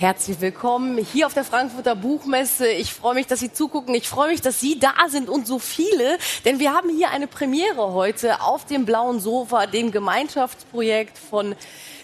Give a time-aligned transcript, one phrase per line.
[0.00, 2.68] Herzlich willkommen hier auf der Frankfurter Buchmesse.
[2.68, 3.96] Ich freue mich, dass Sie zugucken.
[3.96, 7.26] Ich freue mich, dass Sie da sind und so viele, denn wir haben hier eine
[7.26, 11.56] Premiere heute auf dem blauen Sofa, dem Gemeinschaftsprojekt von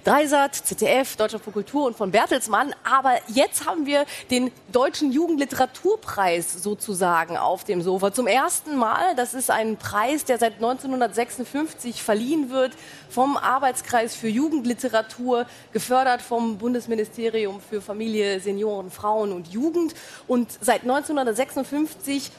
[0.05, 2.75] Dreisat, ZDF, Deutschland Kultur und von Bertelsmann.
[2.85, 8.13] Aber jetzt haben wir den Deutschen Jugendliteraturpreis sozusagen auf dem Sofa.
[8.13, 9.15] Zum ersten Mal.
[9.17, 12.73] Das ist ein Preis, der seit 1956 verliehen wird
[13.09, 19.95] vom Arbeitskreis für Jugendliteratur, gefördert vom Bundesministerium für Familie, Senioren, Frauen und Jugend.
[20.27, 22.31] Und seit 1956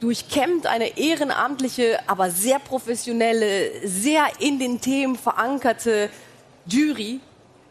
[0.00, 6.10] durchkämmt eine ehrenamtliche, aber sehr professionelle, sehr in den Themen verankerte
[6.66, 7.20] Jury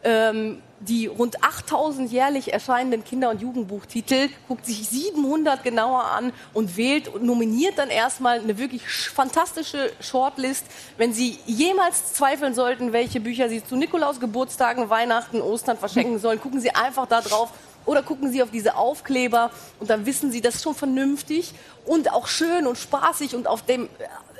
[0.02, 6.76] ähm, die rund 8000 jährlich erscheinenden Kinder- und Jugendbuchtitel, guckt sich 700 genauer an und
[6.76, 10.64] wählt und nominiert dann erstmal eine wirklich fantastische Shortlist.
[10.96, 16.40] Wenn Sie jemals zweifeln sollten, welche Bücher Sie zu Nikolaus, Geburtstagen, Weihnachten, Ostern verschenken sollen,
[16.40, 17.50] gucken Sie einfach da drauf
[17.84, 21.54] oder gucken Sie auf diese Aufkleber und dann wissen Sie, das ist schon vernünftig
[21.86, 23.88] und auch schön und spaßig und auf, dem,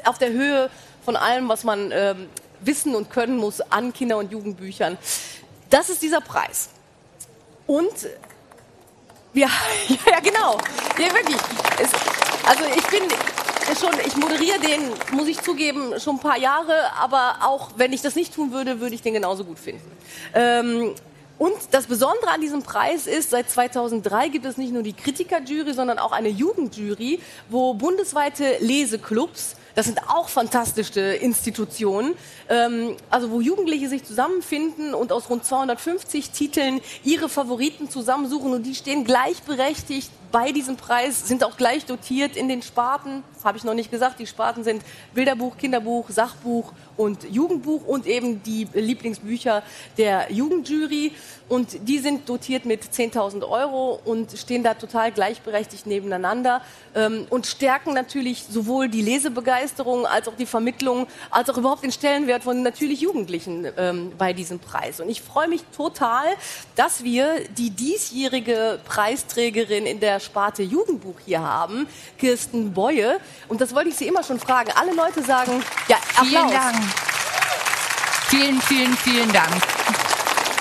[0.04, 0.70] auf der Höhe
[1.04, 2.28] von allem, was man ähm,
[2.60, 4.98] wissen und können muss an Kinder- und Jugendbüchern.
[5.70, 6.70] Das ist dieser Preis.
[7.66, 7.92] Und
[9.34, 9.48] ja,
[9.88, 10.58] ja, genau.
[10.98, 11.40] Ja, wirklich.
[11.78, 11.90] Es,
[12.46, 13.02] also ich bin
[13.78, 14.80] schon, ich moderiere den,
[15.12, 18.80] muss ich zugeben, schon ein paar Jahre, aber auch wenn ich das nicht tun würde,
[18.80, 19.90] würde ich den genauso gut finden.
[20.34, 20.94] Ähm,
[21.38, 25.72] und das Besondere an diesem Preis ist, seit 2003 gibt es nicht nur die Kritikerjury,
[25.72, 32.14] sondern auch eine Jugendjury, wo bundesweite Leseclubs das sind auch fantastische Institutionen,
[32.48, 38.64] ähm, also wo Jugendliche sich zusammenfinden und aus rund 250 Titeln ihre Favoriten zusammensuchen und
[38.64, 43.22] die stehen gleichberechtigt bei diesem Preis, sind auch gleich dotiert in den Sparten.
[43.34, 44.18] Das habe ich noch nicht gesagt.
[44.18, 44.82] Die Sparten sind
[45.14, 49.62] Bilderbuch, Kinderbuch, Sachbuch und Jugendbuch und eben die Lieblingsbücher
[49.96, 51.12] der Jugendjury.
[51.48, 56.60] Und die sind dotiert mit 10.000 Euro und stehen da total gleichberechtigt nebeneinander
[56.94, 61.92] ähm, und stärken natürlich sowohl die Lesebegeisterung als auch die Vermittlung, als auch überhaupt den
[61.92, 65.00] Stellenwert von natürlich Jugendlichen ähm, bei diesem Preis.
[65.00, 66.26] Und ich freue mich total,
[66.76, 71.86] dass wir die diesjährige Preisträgerin in der Sparte Jugendbuch hier haben,
[72.18, 73.18] Kirsten Beue.
[73.48, 74.70] Und das wollte ich Sie immer schon fragen.
[74.74, 76.28] Alle Leute sagen, ja, Applaus.
[76.28, 76.76] Vielen Dank.
[78.28, 79.52] Vielen, vielen, vielen Dank.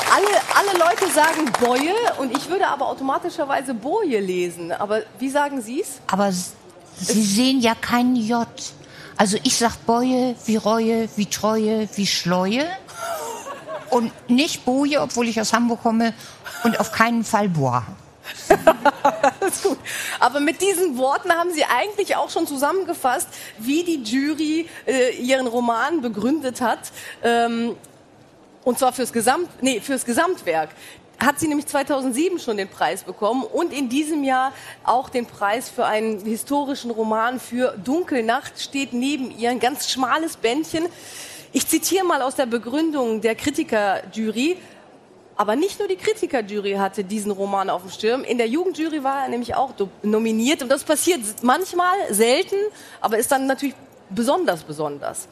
[0.09, 4.71] Alle, alle Leute sagen Boje und ich würde aber automatischerweise Boje lesen.
[4.71, 5.99] Aber wie sagen Sie es?
[6.07, 8.47] Aber Sie sehen ja kein J.
[9.17, 12.65] Also ich sag Boje wie Reue, wie Treue, wie Schleue.
[13.89, 16.13] Und nicht Boje, obwohl ich aus Hamburg komme.
[16.63, 17.83] Und auf keinen Fall Bois.
[20.19, 23.27] Aber mit diesen Worten haben Sie eigentlich auch schon zusammengefasst,
[23.57, 26.91] wie die Jury äh, ihren Roman begründet hat.
[27.23, 27.75] Ähm,
[28.63, 30.69] und zwar fürs, Gesamt, nee, fürs Gesamtwerk.
[31.19, 35.67] Hat sie nämlich 2007 schon den Preis bekommen und in diesem Jahr auch den Preis
[35.67, 40.85] für einen historischen Roman für Dunkelnacht steht neben ihr ein ganz schmales Bändchen.
[41.53, 44.57] Ich zitiere mal aus der Begründung der Kritikerjury.
[45.37, 48.23] Aber nicht nur die Kritikerjury hatte diesen Roman auf dem Stirn.
[48.23, 49.71] In der Jugendjury war er nämlich auch
[50.01, 50.63] nominiert.
[50.63, 52.55] Und das passiert manchmal, selten,
[53.01, 53.75] aber ist dann natürlich
[54.09, 55.27] besonders besonders.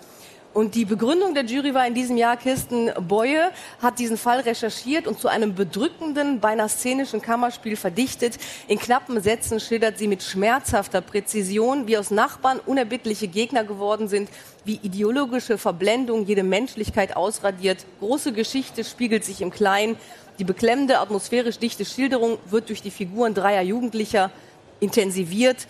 [0.56, 3.52] Und die Begründung der Jury war in diesem Jahr, Kirsten Beue
[3.82, 8.38] hat diesen Fall recherchiert und zu einem bedrückenden, beinahe szenischen Kammerspiel verdichtet.
[8.70, 14.30] In knappen Sätzen schildert sie mit schmerzhafter Präzision, wie aus Nachbarn unerbittliche Gegner geworden sind,
[14.64, 17.86] wie ideologische Verblendung jede Menschlichkeit ausradiert.
[18.00, 19.98] Große Geschichte spiegelt sich im Kleinen.
[20.40, 24.32] Die beklemmende, atmosphärisch dichte Schilderung wird durch die Figuren dreier Jugendlicher
[24.80, 25.68] intensiviert.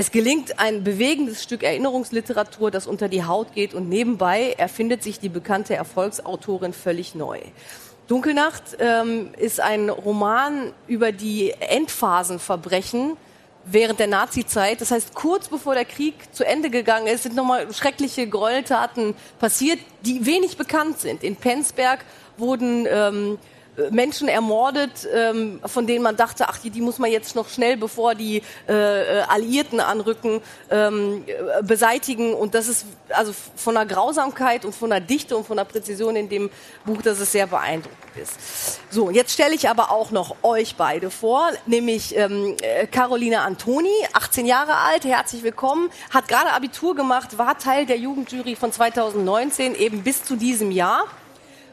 [0.00, 5.18] Es gelingt ein bewegendes Stück Erinnerungsliteratur, das unter die Haut geht und nebenbei erfindet sich
[5.18, 7.40] die bekannte Erfolgsautorin völlig neu.
[8.06, 13.16] Dunkelnacht ähm, ist ein Roman über die Endphasenverbrechen
[13.64, 14.80] während der Nazizeit.
[14.80, 19.80] Das heißt, kurz bevor der Krieg zu Ende gegangen ist, sind nochmal schreckliche Gräueltaten passiert,
[20.02, 21.24] die wenig bekannt sind.
[21.24, 22.04] In Penzberg
[22.36, 23.38] wurden ähm,
[23.90, 27.76] Menschen ermordet, ähm, von denen man dachte, ach, die, die muss man jetzt noch schnell,
[27.76, 30.40] bevor die äh, äh, Alliierten anrücken,
[30.70, 31.24] ähm,
[31.62, 32.34] beseitigen.
[32.34, 36.16] Und das ist also von der Grausamkeit und von der Dichte und von der Präzision
[36.16, 36.50] in dem
[36.84, 38.80] Buch, dass es sehr beeindruckend ist.
[38.90, 43.92] So, jetzt stelle ich aber auch noch euch beide vor, nämlich ähm, äh, Caroline Antoni,
[44.12, 49.74] 18 Jahre alt, herzlich willkommen, hat gerade Abitur gemacht, war Teil der Jugendjury von 2019,
[49.74, 51.04] eben bis zu diesem Jahr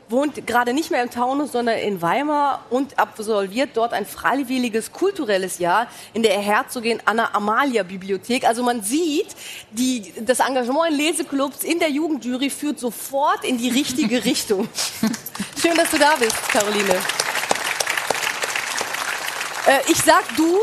[0.10, 5.60] wohnt gerade nicht mehr im Taunus, sondern in Weimar und absolviert dort ein freiwilliges kulturelles
[5.60, 8.46] Jahr in der Herzogin Anna Amalia Bibliothek.
[8.46, 9.36] Also man sieht,
[9.72, 14.68] die, das Engagement in Leseclubs in der Jugendjury führt sofort in die richtige Richtung.
[15.60, 16.96] Schön, dass du da bist, Caroline.
[19.68, 20.58] Äh, ich sag du,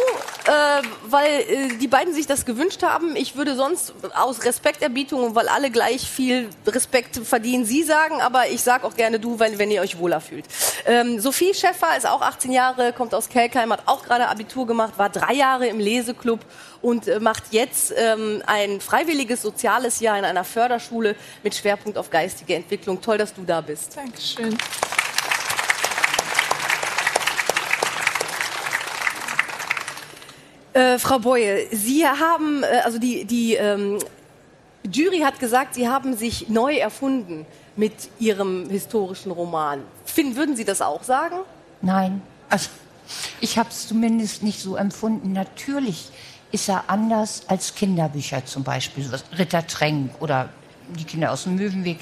[0.47, 3.17] äh, weil äh, die beiden sich das gewünscht haben.
[3.17, 8.49] Ich würde sonst aus Respekterbietung und weil alle gleich viel Respekt verdienen, sie sagen, aber
[8.49, 10.45] ich sag auch gerne du, wenn, wenn ihr euch wohler fühlt.
[10.87, 14.95] Ähm, Sophie Schäffer ist auch 18 Jahre, kommt aus Kelkheim, hat auch gerade Abitur gemacht,
[14.97, 16.41] war drei Jahre im Leseclub
[16.81, 22.11] und äh, macht jetzt ähm, ein freiwilliges soziales Jahr in einer Förderschule mit Schwerpunkt auf
[22.11, 23.01] geistige Entwicklung.
[23.01, 23.97] Toll, dass du da bist.
[23.97, 24.57] Dankeschön.
[30.73, 33.99] Äh, Frau Boye, Sie haben, äh, also die, die ähm,
[34.91, 37.47] Jury hat gesagt, Sie haben sich neu erfunden
[37.77, 39.83] mit Ihrem historischen Roman.
[40.05, 41.37] Finden, würden Sie das auch sagen?
[41.83, 42.69] Nein, also
[43.41, 45.33] ich habe es zumindest nicht so empfunden.
[45.33, 46.11] Natürlich
[46.53, 50.49] ist er anders als Kinderbücher zum Beispiel, Ritter Tränk oder
[50.97, 51.99] die Kinder aus dem Möwenweg.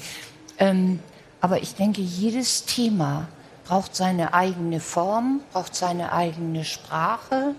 [0.57, 0.99] Ähm,
[1.41, 3.27] aber ich denke, jedes Thema
[3.65, 7.55] braucht seine eigene Form, braucht seine eigene Sprache.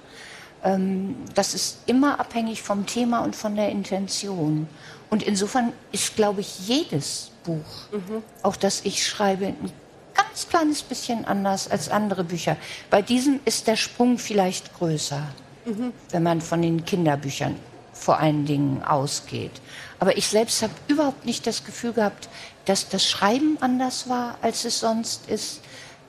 [0.64, 4.69] Ähm, das ist immer abhängig vom Thema und von der Intention.
[5.11, 8.23] Und insofern ist, glaube ich, jedes Buch, mhm.
[8.43, 9.73] auch das ich schreibe, ein
[10.14, 12.56] ganz kleines bisschen anders als andere Bücher.
[12.91, 15.23] Bei diesem ist der Sprung vielleicht größer,
[15.64, 15.93] mhm.
[16.11, 17.56] wenn man von den Kinderbüchern
[17.93, 19.53] vor allen Dingen ausgeht.
[19.99, 22.29] Aber ich selbst habe überhaupt nicht das Gefühl gehabt,
[22.64, 25.61] dass das Schreiben anders war, als es sonst ist.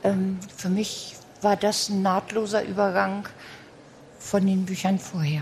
[0.03, 3.27] Ähm, für mich war das ein nahtloser Übergang
[4.23, 5.41] von den Büchern vorher.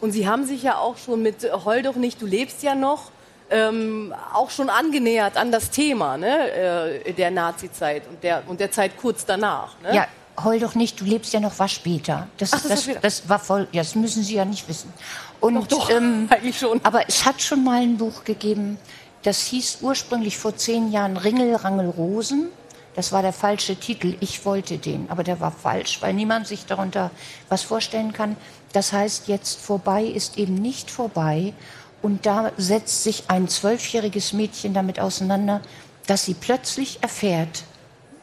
[0.00, 3.10] Und Sie haben sich ja auch schon mit Heul doch nicht, du lebst ja noch,
[3.50, 8.72] ähm, auch schon angenähert an das Thema ne, äh, der Nazi-Zeit und der, und der
[8.72, 9.80] Zeit kurz danach.
[9.82, 9.94] Ne?
[9.94, 10.08] Ja,
[10.42, 12.28] Heul doch nicht, du lebst ja noch, war später.
[12.38, 14.92] Das, Ach, das, das, das, war voll, das müssen Sie ja nicht wissen.
[15.40, 16.80] Und, doch, doch, ähm, eigentlich schon.
[16.82, 18.78] Aber es hat schon mal ein Buch gegeben,
[19.22, 22.48] das hieß ursprünglich vor zehn Jahren Ringel, Rangel, Rosen.
[22.96, 24.16] Das war der falsche Titel.
[24.20, 27.10] Ich wollte den, aber der war falsch, weil niemand sich darunter
[27.50, 28.36] was vorstellen kann.
[28.72, 31.52] Das heißt, jetzt vorbei ist eben nicht vorbei.
[32.00, 35.60] Und da setzt sich ein zwölfjähriges Mädchen damit auseinander,
[36.06, 37.64] dass sie plötzlich erfährt,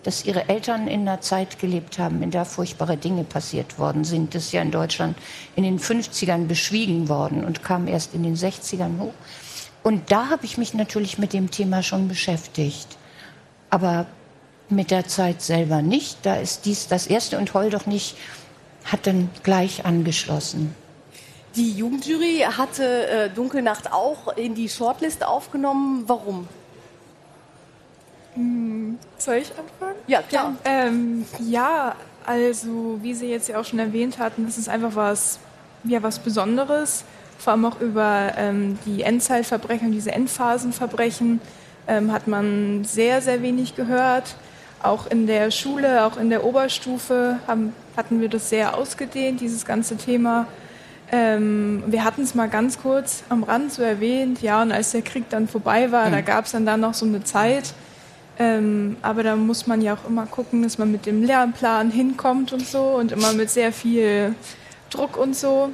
[0.02, 4.34] dass ihre Eltern in einer Zeit gelebt haben, in der furchtbare Dinge passiert worden sind.
[4.34, 5.18] Das ist ja in Deutschland
[5.56, 9.14] in den 50ern beschwiegen worden und kam erst in den 60ern hoch.
[9.84, 12.98] Und da habe ich mich natürlich mit dem Thema schon beschäftigt.
[13.70, 14.08] Aber
[14.76, 16.18] mit der Zeit selber nicht.
[16.24, 18.16] Da ist dies das erste und Heul doch nicht
[18.86, 20.76] hat dann gleich angeschlossen.
[21.56, 26.04] Die Jugendjury hatte äh, Dunkelnacht auch in die Shortlist aufgenommen.
[26.08, 26.48] Warum?
[28.34, 29.96] Hm, soll ich anfangen?
[30.08, 30.56] Ja, klar.
[30.66, 35.40] Ähm, ja, also wie Sie jetzt ja auch schon erwähnt hatten, das ist einfach was,
[35.84, 37.04] ja, was Besonderes.
[37.38, 41.40] Vor allem auch über ähm, die Endzeitverbrechen, diese Endphasenverbrechen
[41.88, 44.36] ähm, hat man sehr, sehr wenig gehört.
[44.84, 49.66] Auch in der Schule, auch in der Oberstufe haben, hatten wir das sehr ausgedehnt, dieses
[49.66, 50.46] ganze Thema.
[51.12, 55.02] Ähm, wir hatten es mal ganz kurz am Rand so erwähnt, ja, und als der
[55.02, 56.12] Krieg dann vorbei war, mhm.
[56.12, 57.74] da gab es dann da noch so eine Zeit.
[58.40, 62.52] Ähm, aber da muss man ja auch immer gucken, dass man mit dem Lernplan hinkommt
[62.52, 64.36] und so und immer mit sehr viel
[64.90, 65.70] Druck und so.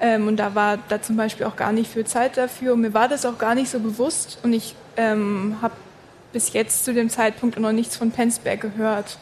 [0.00, 2.72] Ähm, und da war da zum Beispiel auch gar nicht viel Zeit dafür.
[2.72, 4.38] Und mir war das auch gar nicht so bewusst.
[4.42, 5.74] Und ich ähm, habe
[6.32, 9.18] bis jetzt zu dem Zeitpunkt noch nichts von Penzberg gehört.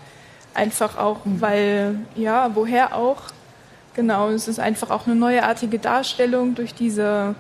[0.55, 1.41] Einfach auch, mhm.
[1.41, 3.23] weil, ja, woher auch?
[3.95, 7.35] Genau, es ist einfach auch eine neuartige Darstellung durch diese,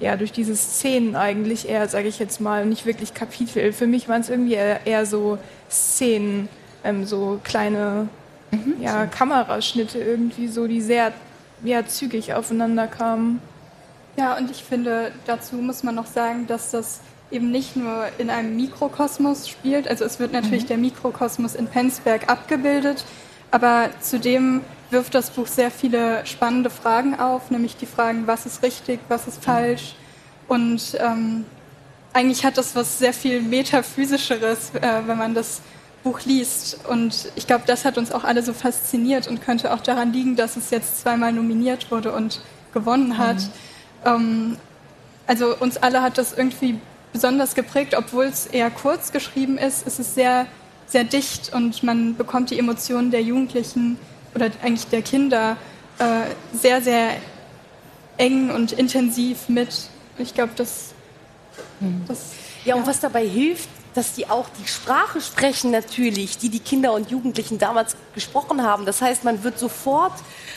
[0.00, 3.72] ja, durch diese Szenen eigentlich eher, sage ich jetzt mal, nicht wirklich Kapitel.
[3.72, 5.38] Für mich waren es irgendwie eher, eher, so
[5.70, 6.48] Szenen,
[6.84, 8.08] ähm, so kleine
[8.50, 8.74] mhm.
[8.80, 11.12] ja, Kameraschnitte irgendwie so, die sehr
[11.62, 13.40] ja, zügig aufeinander kamen.
[14.16, 17.00] Ja, und ich finde, dazu muss man noch sagen, dass das
[17.32, 19.88] eben nicht nur in einem Mikrokosmos spielt.
[19.88, 20.68] Also es wird natürlich mhm.
[20.68, 23.04] der Mikrokosmos in Penzberg abgebildet,
[23.50, 28.62] aber zudem wirft das Buch sehr viele spannende Fragen auf, nämlich die Fragen, was ist
[28.62, 29.94] richtig, was ist falsch.
[30.48, 31.44] Und ähm,
[32.12, 35.62] eigentlich hat das was sehr viel metaphysischeres, äh, wenn man das
[36.02, 36.78] Buch liest.
[36.88, 40.36] Und ich glaube, das hat uns auch alle so fasziniert und könnte auch daran liegen,
[40.36, 42.40] dass es jetzt zweimal nominiert wurde und
[42.74, 43.36] gewonnen hat.
[43.36, 43.50] Mhm.
[44.04, 44.56] Ähm,
[45.26, 46.78] also uns alle hat das irgendwie
[47.12, 50.46] besonders geprägt, obwohl es eher kurz geschrieben ist, ist es sehr,
[50.86, 53.98] sehr dicht und man bekommt die Emotionen der Jugendlichen
[54.34, 55.56] oder eigentlich der Kinder
[55.98, 56.04] äh,
[56.56, 57.16] sehr, sehr
[58.16, 59.88] eng und intensiv mit.
[60.18, 60.92] Ich glaube, das,
[61.80, 62.02] hm.
[62.08, 62.32] das.
[62.64, 66.92] Ja, und was dabei hilft, dass die auch die Sprache sprechen natürlich, die die Kinder
[66.92, 68.86] und Jugendlichen damals gesprochen haben.
[68.86, 70.12] Das heißt, man wird sofort,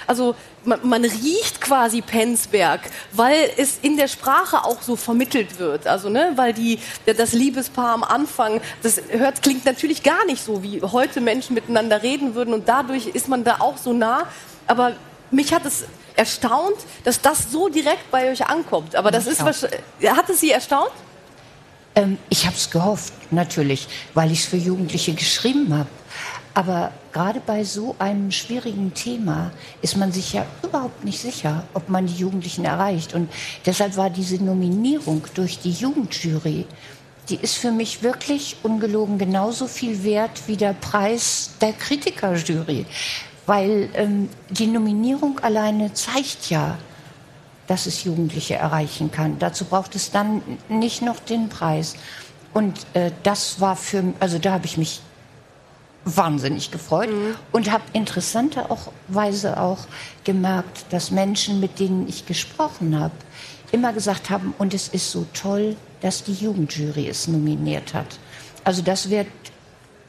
[0.07, 5.87] also man, man riecht quasi Penzberg, weil es in der Sprache auch so vermittelt wird.
[5.87, 10.63] Also ne, weil die das Liebespaar am Anfang, das hört klingt natürlich gar nicht so,
[10.63, 14.23] wie heute Menschen miteinander reden würden und dadurch ist man da auch so nah.
[14.67, 14.93] Aber
[15.31, 18.95] mich hat es erstaunt, dass das so direkt bei euch ankommt.
[18.95, 19.41] Aber das ist.
[19.41, 20.91] Hat es Sie erstaunt?
[21.95, 25.89] Ähm, ich habe es gehofft, natürlich, weil ich es für Jugendliche geschrieben habe.
[26.53, 31.89] Aber gerade bei so einem schwierigen Thema ist man sich ja überhaupt nicht sicher, ob
[31.89, 33.13] man die Jugendlichen erreicht.
[33.13, 33.29] Und
[33.65, 36.65] deshalb war diese Nominierung durch die Jugendjury,
[37.27, 42.85] die ist für mich wirklich ungelogen genauso viel wert wie der Preis der Kritikerjury.
[43.45, 46.77] Weil ähm, die Nominierung alleine zeigt ja,
[47.67, 49.39] dass es Jugendliche erreichen kann.
[49.39, 51.95] Dazu braucht es dann nicht noch den Preis.
[52.53, 55.01] Und äh, das war für, also da habe ich mich
[56.05, 57.35] wahnsinnig gefreut mhm.
[57.51, 59.79] und habe interessanterweise auch
[60.23, 63.15] gemerkt, dass Menschen, mit denen ich gesprochen habe,
[63.71, 68.19] immer gesagt haben, und es ist so toll, dass die Jugendjury es nominiert hat.
[68.63, 69.27] Also das wird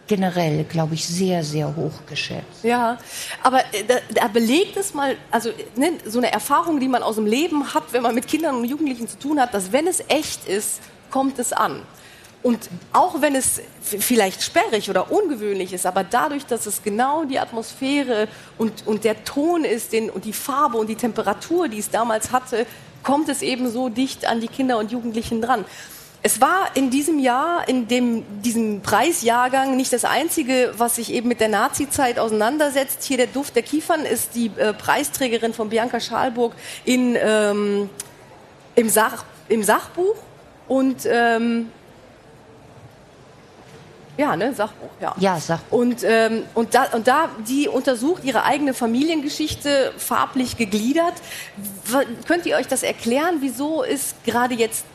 [0.06, 2.62] generell, glaube ich, sehr, sehr hoch geschätzt.
[2.62, 2.98] Ja,
[3.42, 7.16] aber äh, da, da belegt es mal, also ne, so eine Erfahrung, die man aus
[7.16, 10.02] dem Leben hat, wenn man mit Kindern und Jugendlichen zu tun hat, dass wenn es
[10.08, 11.82] echt ist, kommt es an.
[12.42, 17.40] Und auch wenn es vielleicht sperrig oder ungewöhnlich ist, aber dadurch, dass es genau die
[17.40, 21.90] Atmosphäre und, und der Ton ist den, und die Farbe und die Temperatur, die es
[21.90, 22.66] damals hatte,
[23.02, 25.64] kommt es eben so dicht an die Kinder und Jugendlichen dran.
[26.26, 31.28] Es war in diesem Jahr, in dem, diesem Preisjahrgang nicht das einzige, was sich eben
[31.28, 33.04] mit der Nazi-Zeit auseinandersetzt.
[33.04, 36.54] Hier der Duft der Kiefern ist die äh, Preisträgerin von Bianca Schalburg
[36.84, 37.88] in, ähm,
[38.74, 40.16] im, Sach, im Sachbuch
[40.66, 41.70] und ähm,
[44.16, 45.14] ja, ne, Sachbuch, ja.
[45.20, 45.78] Ja, Sachbuch.
[45.78, 51.14] Und, ähm, und, da, und da, die untersucht ihre eigene Familiengeschichte farblich gegliedert.
[51.84, 53.36] W könnt ihr euch das erklären?
[53.42, 54.86] Wieso ist gerade jetzt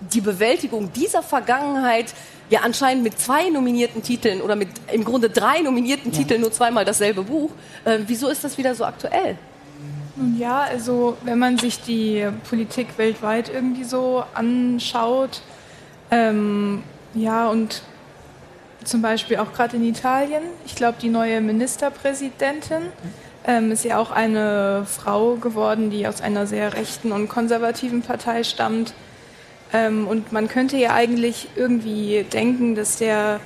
[0.00, 2.14] die Bewältigung dieser Vergangenheit
[2.48, 6.18] ja anscheinend mit zwei nominierten Titeln oder mit im Grunde drei nominierten ja.
[6.18, 7.50] Titeln nur zweimal dasselbe Buch.
[7.84, 9.36] Äh, wieso ist das wieder so aktuell?
[10.38, 15.40] Ja, also wenn man sich die Politik weltweit irgendwie so anschaut,
[16.10, 16.82] ähm,
[17.14, 17.82] ja, und
[18.84, 22.82] zum Beispiel auch gerade in Italien, ich glaube, die neue Ministerpräsidentin
[23.46, 28.44] ähm, ist ja auch eine Frau geworden, die aus einer sehr rechten und konservativen Partei
[28.44, 28.92] stammt.
[29.72, 33.40] Ähm, und man könnte ja eigentlich irgendwie denken, dass der,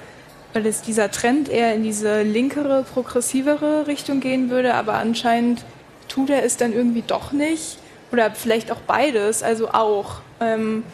[0.52, 5.64] weil es dieser Trend eher in diese linkere, progressivere Richtung gehen würde, aber anscheinend
[6.08, 7.78] tut er es dann irgendwie doch nicht.
[8.12, 10.20] Oder vielleicht auch beides, also auch.
[10.40, 10.84] Ähm,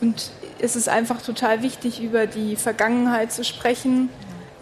[0.00, 0.30] und
[0.60, 4.10] es ist einfach total wichtig, über die Vergangenheit zu sprechen,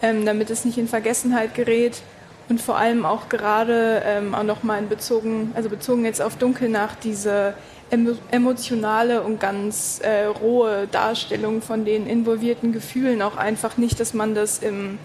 [0.03, 2.01] ähm, damit es nicht in Vergessenheit gerät.
[2.49, 7.55] Und vor allem auch gerade ähm, auch nochmal bezogen, also bezogen jetzt auf Dunkelnacht, diese
[7.91, 14.35] emotionale und ganz äh, rohe Darstellung von den involvierten Gefühlen auch einfach nicht, dass man
[14.35, 14.99] das im,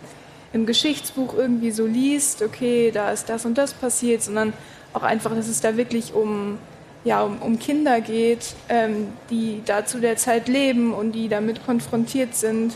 [0.52, 4.54] im Geschichtsbuch irgendwie so liest, okay, da ist das und das passiert, sondern
[4.94, 6.58] auch einfach, dass es da wirklich um,
[7.04, 11.66] ja, um, um Kinder geht, ähm, die da zu der Zeit leben und die damit
[11.66, 12.74] konfrontiert sind.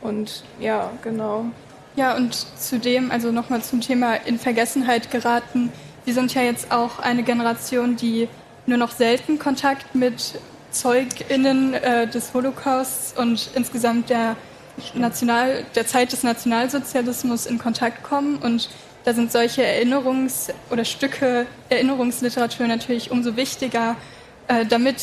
[0.00, 1.46] Und ja, genau.
[1.96, 5.72] Ja, und zudem, also nochmal zum Thema in Vergessenheit geraten.
[6.04, 8.28] Wir sind ja jetzt auch eine Generation, die
[8.68, 10.38] nur noch selten Kontakt mit
[10.70, 14.36] ZeugInnen äh, des Holocausts und insgesamt der,
[14.94, 18.36] National, der Zeit des Nationalsozialismus in Kontakt kommen.
[18.36, 18.68] Und
[19.04, 23.96] da sind solche Erinnerungs- oder Stücke Erinnerungsliteratur natürlich umso wichtiger,
[24.46, 24.96] äh, damit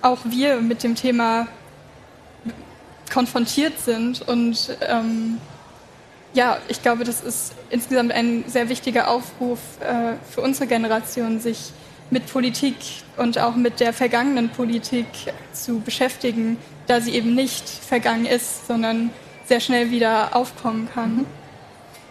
[0.00, 1.48] auch wir mit dem Thema
[3.12, 4.26] konfrontiert sind.
[4.26, 5.38] Und ähm,
[6.32, 11.72] ja, ich glaube, das ist insgesamt ein sehr wichtiger Aufruf äh, für unsere Generation, sich
[12.10, 12.76] mit Politik
[13.16, 15.06] und auch mit der vergangenen Politik
[15.52, 19.10] zu beschäftigen, da sie eben nicht vergangen ist, sondern
[19.46, 21.26] sehr schnell wieder aufkommen kann.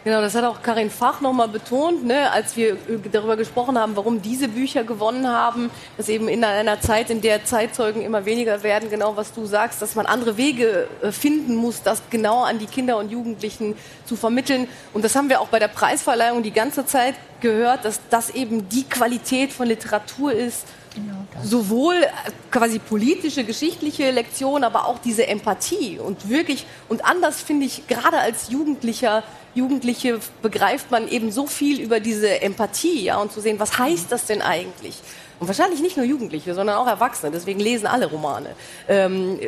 [0.04, 2.76] Genau, das hat auch Karin Fach nochmal betont, ne, als wir
[3.10, 7.46] darüber gesprochen haben, warum diese Bücher gewonnen haben, dass eben in einer Zeit, in der
[7.46, 11.84] Zeitzeugen immer weniger werden, genau was du sagst, dass man andere Wege äh, finden muss,
[11.84, 14.68] das genau an die Kinder und Jugendlichen zu vermitteln.
[14.92, 18.68] Und das haben wir auch bei der Preisverleihung die ganze Zeit gehört, dass das eben
[18.68, 20.66] die Qualität von Literatur ist,
[20.96, 22.08] Genau Sowohl äh,
[22.52, 28.20] quasi politische, geschichtliche Lektionen, aber auch diese Empathie und wirklich und anders finde ich gerade
[28.20, 29.24] als Jugendlicher
[29.56, 34.12] Jugendliche begreift man eben so viel über diese Empathie, ja, und zu sehen, was heißt
[34.12, 34.96] das denn eigentlich?
[35.40, 37.32] Und wahrscheinlich nicht nur Jugendliche, sondern auch Erwachsene.
[37.32, 38.56] Deswegen lesen alle Romane.
[38.88, 39.40] Ähm,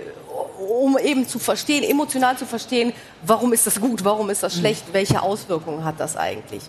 [0.57, 4.85] um eben zu verstehen, emotional zu verstehen, warum ist das gut, warum ist das schlecht,
[4.91, 6.63] welche Auswirkungen hat das eigentlich.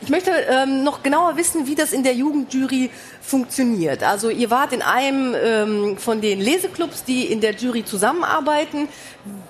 [0.00, 2.90] Ich möchte ähm, noch genauer wissen, wie das in der Jugendjury
[3.20, 4.02] funktioniert.
[4.04, 8.88] Also ihr wart in einem ähm, von den Leseclubs, die in der Jury zusammenarbeiten.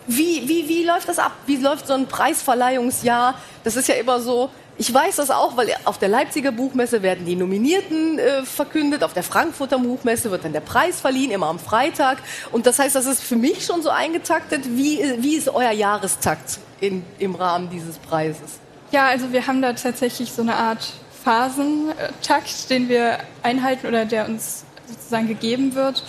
[0.07, 1.33] Wie, wie, wie läuft das ab?
[1.47, 3.35] Wie läuft so ein Preisverleihungsjahr?
[3.63, 7.27] Das ist ja immer so, ich weiß das auch, weil auf der Leipziger Buchmesse werden
[7.27, 11.59] die Nominierten äh, verkündet, auf der Frankfurter Buchmesse wird dann der Preis verliehen, immer am
[11.59, 12.19] Freitag.
[12.53, 14.63] Und das heißt, das ist für mich schon so eingetaktet.
[14.65, 18.61] Wie, wie ist euer Jahrestakt in, im Rahmen dieses Preises?
[18.91, 20.93] Ja, also wir haben da tatsächlich so eine Art
[21.23, 26.03] Phasentakt, den wir einhalten oder der uns sozusagen gegeben wird.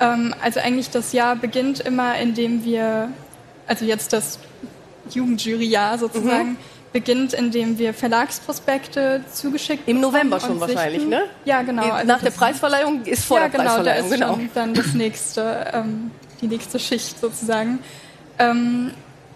[0.00, 3.10] Ähm, also eigentlich das Jahr beginnt immer, indem wir,
[3.66, 4.38] also jetzt das
[5.10, 6.56] Jugendjuryjahr sozusagen, mhm.
[6.92, 11.22] beginnt, indem wir Verlagsprospekte zugeschickt Im November schon wahrscheinlich, ne?
[11.44, 11.90] Ja, genau.
[11.90, 14.26] Also Nach der Preisverleihung ist vor ja, der Preisverleihung, genau.
[14.26, 14.50] Da ist genau.
[14.54, 16.10] dann das nächste, ähm,
[16.40, 17.78] die nächste Schicht sozusagen.
[18.38, 18.92] Ähm,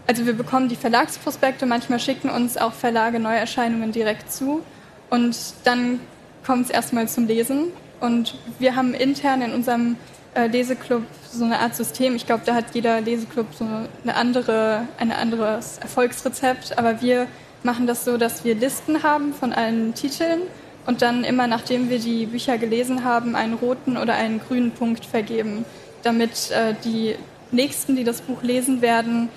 [0.08, 4.62] also wir bekommen die Verlagsprospekte, manchmal schicken uns auch Verlage Neuerscheinungen direkt zu
[5.10, 6.00] und dann
[6.46, 7.66] kommt es erstmal zum Lesen
[8.00, 9.96] und wir haben intern in unserem
[10.34, 12.16] äh, Leseclub so eine Art System.
[12.16, 17.26] Ich glaube, da hat jeder Leseclub so eine andere, ein anderes Erfolgsrezept, aber wir
[17.62, 20.40] machen das so, dass wir Listen haben von allen Titeln
[20.86, 25.04] und dann immer, nachdem wir die Bücher gelesen haben, einen roten oder einen grünen Punkt
[25.04, 25.66] vergeben,
[26.02, 27.14] damit äh, die
[27.50, 29.28] Nächsten, die das Buch lesen werden,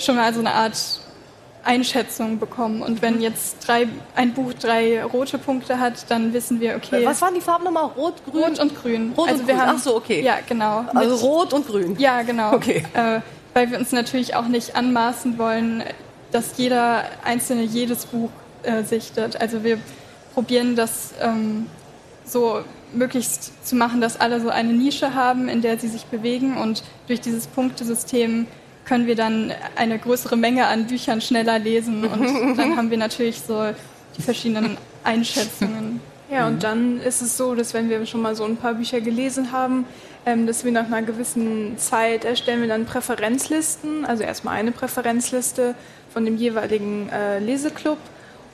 [0.00, 0.76] schon mal so eine Art
[1.64, 2.82] Einschätzung bekommen.
[2.82, 7.04] Und wenn jetzt drei, ein Buch drei rote Punkte hat, dann wissen wir, okay.
[7.04, 7.84] Was waren die Farben nochmal?
[7.84, 8.44] Rot, grün?
[8.44, 9.12] Rot und grün.
[9.16, 9.66] Rot also und wir grün.
[9.66, 10.22] Haben, Ach so, okay.
[10.22, 10.84] Ja, genau.
[10.94, 11.96] Also mit, rot und grün.
[11.98, 12.54] Ja, genau.
[12.54, 12.84] Okay.
[12.94, 13.20] Äh,
[13.54, 15.82] weil wir uns natürlich auch nicht anmaßen wollen,
[16.32, 18.30] dass jeder Einzelne jedes Buch
[18.62, 19.40] äh, sichtet.
[19.40, 19.78] Also wir
[20.34, 21.66] probieren das ähm,
[22.24, 22.60] so
[22.92, 26.82] möglichst zu machen, dass alle so eine Nische haben, in der sie sich bewegen und
[27.06, 28.46] durch dieses Punktesystem
[28.90, 33.40] können wir dann eine größere Menge an Büchern schneller lesen und dann haben wir natürlich
[33.40, 33.70] so
[34.18, 36.00] die verschiedenen Einschätzungen.
[36.28, 39.00] Ja, und dann ist es so, dass wenn wir schon mal so ein paar Bücher
[39.00, 39.84] gelesen haben,
[40.26, 45.76] ähm, dass wir nach einer gewissen Zeit erstellen wir dann Präferenzlisten, also erstmal eine Präferenzliste
[46.12, 47.98] von dem jeweiligen äh, Leseclub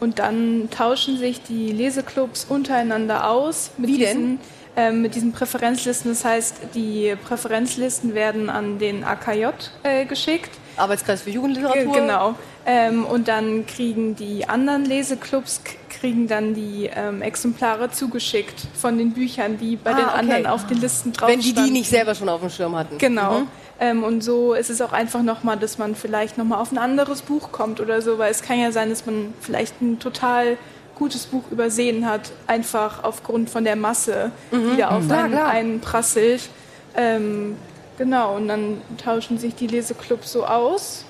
[0.00, 3.70] und dann tauschen sich die Leseclubs untereinander aus.
[3.78, 4.38] Mit Wie diesen, denn?
[4.76, 6.10] Ähm, mit diesen Präferenzlisten.
[6.10, 9.46] Das heißt, die Präferenzlisten werden an den AKJ
[9.82, 10.50] äh, geschickt.
[10.76, 11.92] Arbeitskreis für Jugendliteratur.
[11.92, 12.34] Genau.
[12.66, 19.12] Ähm, und dann kriegen die anderen Leseclubs kriegen dann die ähm, Exemplare zugeschickt von den
[19.12, 20.18] Büchern, die bei ah, den okay.
[20.18, 22.98] anderen auf den Listen drauf Wenn die die nicht selber schon auf dem Schirm hatten.
[22.98, 23.40] Genau.
[23.40, 23.48] Mhm.
[23.78, 27.22] Ähm, und so ist es auch einfach nochmal, dass man vielleicht nochmal auf ein anderes
[27.22, 30.56] Buch kommt oder so, weil es kann ja sein, dass man vielleicht ein total
[30.96, 34.70] gutes Buch übersehen hat, einfach aufgrund von der Masse, mhm.
[34.70, 35.12] die da auf mhm.
[35.12, 36.48] einen, einen prasselt.
[36.96, 37.56] Ähm,
[37.98, 41.04] genau, und dann tauschen sich die Leseclubs so aus.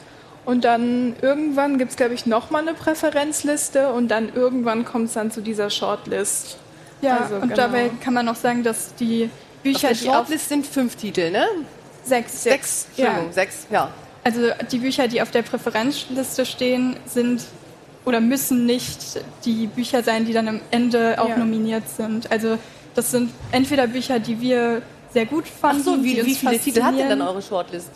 [0.45, 5.15] Und dann irgendwann gibt es, glaube ich, nochmal eine Präferenzliste und dann irgendwann kommt es
[5.15, 6.59] dann zu dieser Shortlist.
[7.03, 7.57] Ja, also, und genau.
[7.57, 9.29] dabei kann man noch sagen, dass die
[9.63, 11.47] Bücher, auf der Shortlist sind fünf Titel, ne?
[12.05, 12.45] Sechs.
[12.45, 13.25] Sechs, ja.
[13.33, 13.91] sechs, ja.
[14.23, 17.43] Also die Bücher, die auf der Präferenzliste stehen, sind
[18.07, 21.37] oder müssen nicht die Bücher sein, die dann am Ende auch ja.
[21.37, 22.31] nominiert sind.
[22.31, 22.57] Also
[22.95, 24.81] das sind entweder Bücher, die wir
[25.13, 25.83] sehr gut fanden.
[25.83, 27.91] Ach so, wie, wie viele Titel hat denn dann eure Shortlist?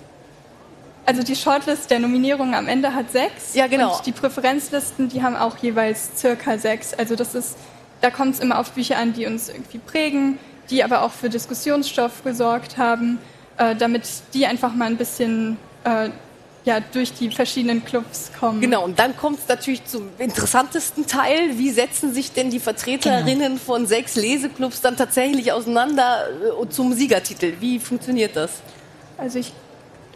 [1.06, 3.54] Also die Shortlist der Nominierungen am Ende hat sechs.
[3.54, 3.96] Ja, genau.
[3.96, 6.92] Und die Präferenzlisten, die haben auch jeweils circa sechs.
[6.92, 7.56] Also das ist,
[8.00, 10.38] da kommt es immer auf Bücher an, die uns irgendwie prägen,
[10.70, 13.18] die aber auch für Diskussionsstoff gesorgt haben,
[13.58, 16.10] äh, damit die einfach mal ein bisschen äh,
[16.64, 18.60] ja, durch die verschiedenen Clubs kommen.
[18.60, 21.56] Genau, und dann kommt es natürlich zum interessantesten Teil.
[21.58, 23.60] Wie setzen sich denn die Vertreterinnen genau.
[23.64, 27.54] von sechs Leseclubs dann tatsächlich auseinander äh, zum Siegertitel?
[27.60, 28.60] Wie funktioniert das?
[29.16, 29.52] Also ich,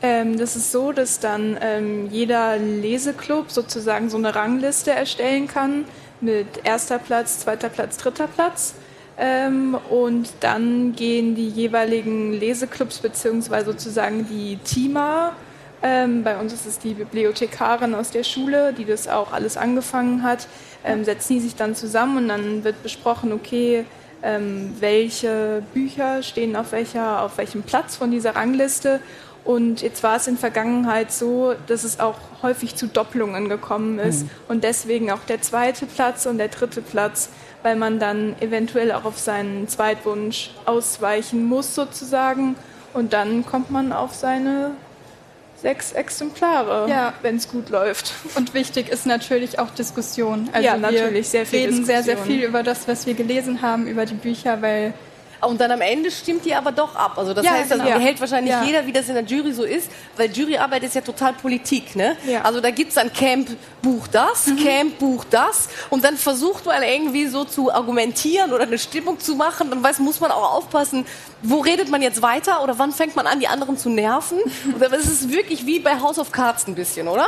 [0.03, 5.87] ähm, das ist so, dass dann ähm, jeder Leseclub sozusagen so eine Rangliste erstellen kann
[6.21, 8.75] mit erster Platz, zweiter Platz, dritter Platz.
[9.17, 15.33] Ähm, und dann gehen die jeweiligen Leseclubs beziehungsweise sozusagen die Teamer
[15.85, 20.23] ähm, bei uns ist es die Bibliothekarin aus der Schule, die das auch alles angefangen
[20.23, 20.49] hat.
[20.83, 23.85] Ähm, setzen die sich dann zusammen und dann wird besprochen, okay,
[24.23, 29.01] ähm, welche Bücher stehen auf, welcher, auf welchem Platz von dieser Rangliste.
[29.45, 34.23] Und jetzt war es in Vergangenheit so, dass es auch häufig zu Doppelungen gekommen ist.
[34.23, 34.31] Mhm.
[34.49, 37.29] Und deswegen auch der zweite Platz und der dritte Platz,
[37.63, 42.57] weil man dann eventuell auch auf seinen Zweitwunsch ausweichen muss sozusagen.
[42.95, 44.71] Und dann kommt man auf seine
[45.65, 47.15] sechs Exemplare, ja.
[47.23, 48.13] wenn es gut läuft.
[48.37, 50.51] Und wichtig ist natürlich auch Diskussion.
[50.53, 53.87] Also ja, natürlich, sehr viel reden sehr, sehr viel über das, was wir gelesen haben,
[53.87, 54.93] über die Bücher, weil
[55.47, 57.13] und dann am Ende stimmt die aber doch ab.
[57.17, 57.97] Also das Ja, heißt, das genau.
[57.99, 58.63] behält wahrscheinlich Ja.
[58.65, 61.97] jeder, wie das in der Jury so ist, weil Juryarbeit ist ja total Politik.
[61.97, 62.17] Ne?
[62.27, 62.43] Ja.
[62.43, 63.49] Also da gibt's dann Camp
[63.83, 68.79] Buch das, Camp Buch das und dann versucht man irgendwie so zu argumentieren oder eine
[68.79, 69.71] Stimmung zu machen.
[69.71, 71.07] Dann weiß, muss man auch aufpassen,
[71.43, 74.39] wo redet man jetzt weiter oder wann fängt man an, die anderen zu nerven.
[74.41, 77.27] Und es ist wirklich wie bei House of Cards ein bisschen, oder?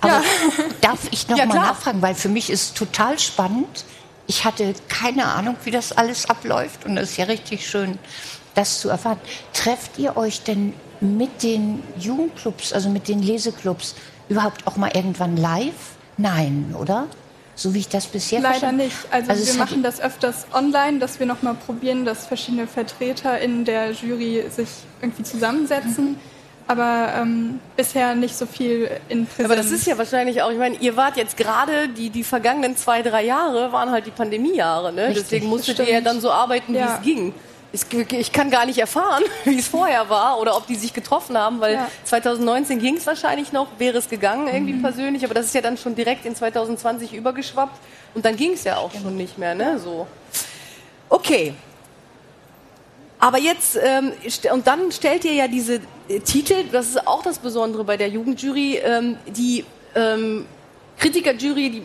[0.00, 0.22] Aber
[0.82, 1.66] darf ich noch Ja, mal klar.
[1.68, 3.84] nachfragen, weil für mich ist total spannend.
[4.26, 7.98] Ich hatte keine Ahnung, wie das alles abläuft und es ist ja richtig schön,
[8.54, 9.18] das zu erfahren.
[9.52, 13.94] Trefft ihr euch denn mit den Jugendclubs, also mit den Leseclubs,
[14.28, 15.74] überhaupt auch mal irgendwann live?
[16.16, 17.06] Nein, oder?
[17.56, 18.96] So wie ich das bisher Leider verstanden nicht.
[19.10, 23.64] Also, es wir machen das öfters online, dass wir nochmal probieren, dass verschiedene Vertreter in
[23.64, 24.68] der Jury sich
[25.00, 26.16] irgendwie zusammensetzen.
[26.66, 29.44] Aber ähm, bisher nicht so viel in Präsenz.
[29.44, 32.74] Aber das ist ja wahrscheinlich auch, ich meine, ihr wart jetzt gerade, die, die vergangenen
[32.76, 35.08] zwei, drei Jahre waren halt die Pandemiejahre, ne?
[35.08, 36.96] Richtig, Deswegen musstet ihr ja dann so arbeiten, wie Ja.
[36.96, 37.34] es ging.
[37.72, 41.36] Ich, ich kann gar nicht erfahren, wie es vorher war oder ob die sich getroffen
[41.36, 41.88] haben, weil Ja.
[42.04, 44.80] 2019 ging es wahrscheinlich noch, wäre es gegangen irgendwie Mhm.
[44.82, 47.76] persönlich, aber das ist ja dann schon direkt in 2020 übergeschwappt
[48.14, 49.78] und dann ging es ja auch schon nicht mehr, ne?
[49.78, 50.06] So.
[51.10, 51.52] Okay,
[53.18, 54.12] aber jetzt, ähm,
[54.52, 55.80] und dann stellt ihr ja diese
[56.24, 59.64] Titel, das ist auch das Besondere bei der Jugendjury, ähm, die
[59.94, 60.46] ähm,
[60.98, 61.82] Kritikerjury, die,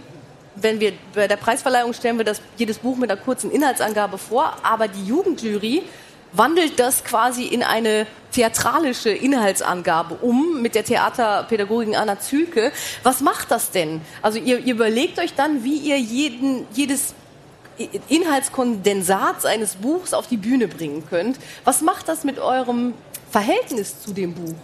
[0.55, 4.57] wenn wir bei der Preisverleihung stellen wir das, jedes Buch mit einer kurzen Inhaltsangabe vor,
[4.63, 5.83] aber die Jugendjury
[6.31, 12.71] wandelt das quasi in eine theatralische Inhaltsangabe um mit der Theaterpädagogin Anna Zülke.
[13.03, 14.01] Was macht das denn?
[14.21, 17.15] Also ihr, ihr überlegt euch dann, wie ihr jeden, jedes
[18.09, 21.37] Inhaltskondensats eines Buchs auf die Bühne bringen könnt.
[21.63, 22.93] Was macht das mit eurem
[23.31, 24.55] Verhältnis zu dem Buch?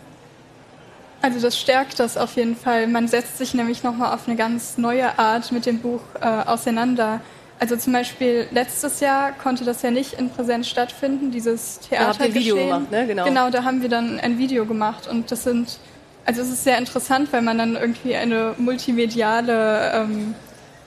[1.21, 2.88] Also das stärkt das auf jeden Fall.
[2.88, 7.21] Man setzt sich nämlich nochmal auf eine ganz neue Art mit dem Buch äh, auseinander.
[7.58, 12.19] Also zum Beispiel letztes Jahr konnte das ja nicht in Präsenz stattfinden, dieses Da habt
[12.19, 13.08] ihr ein Video gemacht, ne?
[13.08, 13.25] Genau.
[13.25, 15.80] Genau, da haben wir dann ein Video gemacht und das sind,
[16.25, 20.36] also es ist sehr interessant, weil man dann irgendwie eine multimediale ähm,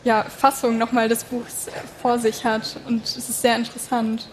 [0.04, 1.70] ja, Fassung nochmal des Buchs äh,
[2.02, 4.28] vor sich hat und es ist sehr interessant.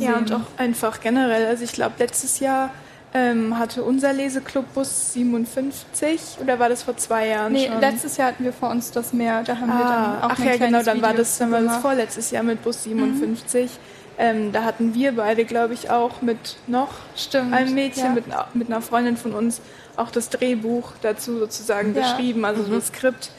[0.00, 1.46] Ja, und auch einfach generell.
[1.46, 2.70] Also ich glaube, letztes Jahr
[3.12, 7.80] ähm, hatte unser Leseclub Bus 57 oder war das vor zwei Jahren Nee, schon?
[7.80, 10.38] letztes Jahr hatten wir vor uns das Meer, da haben wir dann Ah, auch ach
[10.38, 13.70] ein ja, genau, dann war Video das, dann war das vorletztes Jahr mit Bus 57.
[14.18, 18.10] Ähm, da hatten wir beide, glaube ich, auch mit noch Stimmt, einem Mädchen, ja.
[18.12, 19.60] mit, einer- mit einer Freundin von uns,
[19.96, 22.02] auch das Drehbuch dazu sozusagen Ja.
[22.02, 23.30] geschrieben, also so das Skript.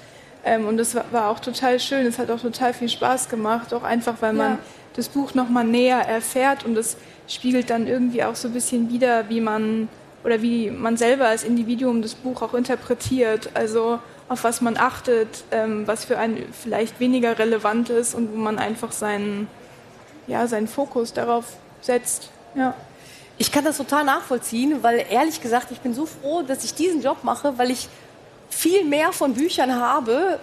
[0.44, 2.06] Ähm, und das war, war auch total schön.
[2.08, 4.58] Es hat auch total viel Spaß gemacht, auch einfach, weil man Ja.
[4.96, 9.30] Das Buch nochmal näher erfährt und es spiegelt dann irgendwie auch so ein bisschen wider,
[9.30, 9.88] wie man
[10.24, 13.50] oder wie man selber als Individuum das Buch auch interpretiert.
[13.54, 14.00] Also
[14.30, 18.60] auf was man achtet, ähm, was für einen vielleicht weniger relevant ist und wo man
[18.60, 19.48] einfach seinen,
[20.28, 21.46] ja, seinen Fokus darauf
[21.82, 22.30] setzt.
[22.56, 22.76] Ja.
[23.38, 27.02] Ich kann das total nachvollziehen, weil ehrlich gesagt, ich bin so froh, dass ich diesen
[27.02, 27.90] Job mache, weil ich
[28.50, 30.40] viel mehr von Büchern habe,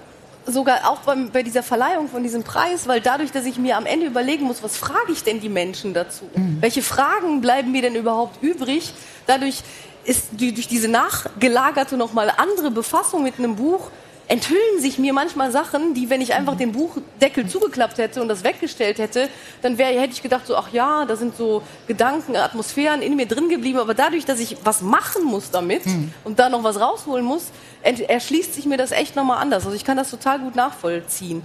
[0.49, 3.87] sogar auch beim, bei dieser Verleihung von diesem Preis, weil dadurch, dass ich mir am
[3.87, 6.25] Ende überlegen muss, was frage ich denn die Menschen dazu?
[6.61, 8.93] Welche Fragen bleiben mir denn überhaupt übrig?
[9.27, 9.63] Dadurch
[10.05, 13.91] ist die, durch diese nachgelagerte nochmal andere Befassung mit einem Buch
[14.29, 18.45] enthüllen sich mir manchmal Sachen, die, wenn ich einfach den Buchdeckel zugeklappt hätte und das
[18.45, 19.29] weggestellt hätte,
[19.62, 23.27] dann wär, hätte ich gedacht, so, ach ja, da sind so Gedanken, Atmosphären in mir
[23.27, 23.79] drin geblieben.
[23.79, 25.83] Aber dadurch, dass ich was machen muss damit
[26.25, 27.47] und da noch was rausholen muss,
[27.83, 29.64] erschließt sich mir das echt nochmal anders.
[29.64, 31.43] Also ich kann das total gut nachvollziehen.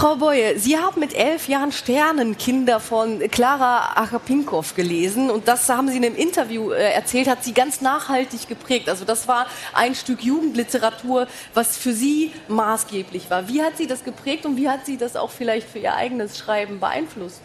[0.00, 5.88] Frau Boye, Sie haben mit elf Jahren Sternenkinder von Clara Achapinkov gelesen und das haben
[5.88, 8.88] Sie in einem Interview äh, erzählt, hat Sie ganz nachhaltig geprägt.
[8.88, 13.46] Also das war ein Stück Jugendliteratur, was für Sie maßgeblich war.
[13.46, 16.38] Wie hat Sie das geprägt und wie hat Sie das auch vielleicht für Ihr eigenes
[16.38, 17.42] Schreiben beeinflusst?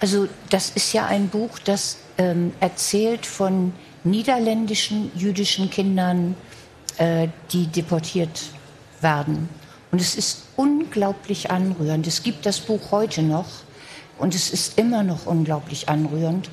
[0.00, 3.72] Also das ist ja ein Buch, das ähm, erzählt von
[4.02, 6.36] niederländischen jüdischen Kindern,
[6.98, 8.50] äh, die deportiert
[9.00, 9.48] werden.
[9.94, 12.08] Und es ist unglaublich anrührend.
[12.08, 13.46] Es gibt das Buch heute noch
[14.18, 16.50] und es ist immer noch unglaublich anrührend.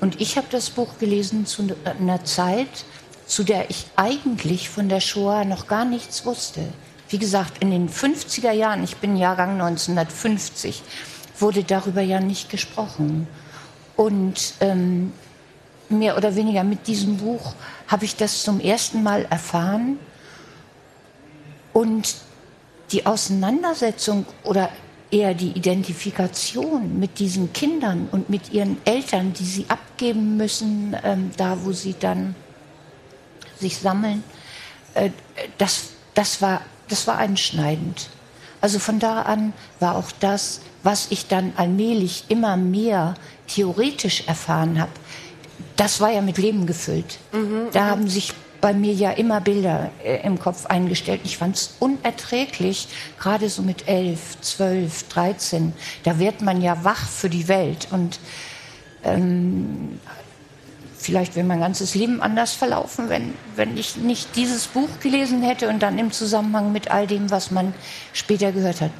[0.00, 2.84] Und ich habe das Buch gelesen zu einer Zeit,
[3.26, 6.60] zu der ich eigentlich von der Shoah noch gar nichts wusste.
[7.08, 10.80] Wie gesagt, in den 50er Jahren, ich bin Jahrgang 1950,
[11.40, 13.26] wurde darüber ja nicht gesprochen.
[13.96, 15.12] Und ähm,
[15.88, 17.54] mehr oder weniger mit diesem Buch
[17.88, 19.98] habe ich das zum ersten Mal erfahren.
[21.72, 22.14] Und
[22.94, 24.70] die Auseinandersetzung oder
[25.10, 31.32] eher die Identifikation mit diesen Kindern und mit ihren Eltern, die sie abgeben müssen, ähm,
[31.36, 32.36] da wo sie dann
[33.58, 34.22] sich sammeln,
[34.94, 35.10] äh,
[35.58, 38.10] das, das, war, das war einschneidend.
[38.60, 43.14] Also von da an war auch das, was ich dann allmählich immer mehr
[43.48, 44.92] theoretisch erfahren habe,
[45.76, 47.18] das war ja mit Leben gefüllt.
[47.32, 48.32] Mhm, da haben sich
[48.64, 51.20] bei mir ja immer Bilder äh, im Kopf eingestellt.
[51.24, 52.88] Ich fand es unerträglich,
[53.20, 55.74] gerade so mit elf, zwölf, dreizehn.
[56.04, 58.18] Da wird man ja wach für die Welt und
[59.02, 60.00] ähm,
[60.96, 65.68] vielleicht wäre mein ganzes Leben anders verlaufen, wenn, wenn ich nicht dieses Buch gelesen hätte
[65.68, 67.74] und dann im Zusammenhang mit all dem, was man
[68.14, 68.92] später gehört hat.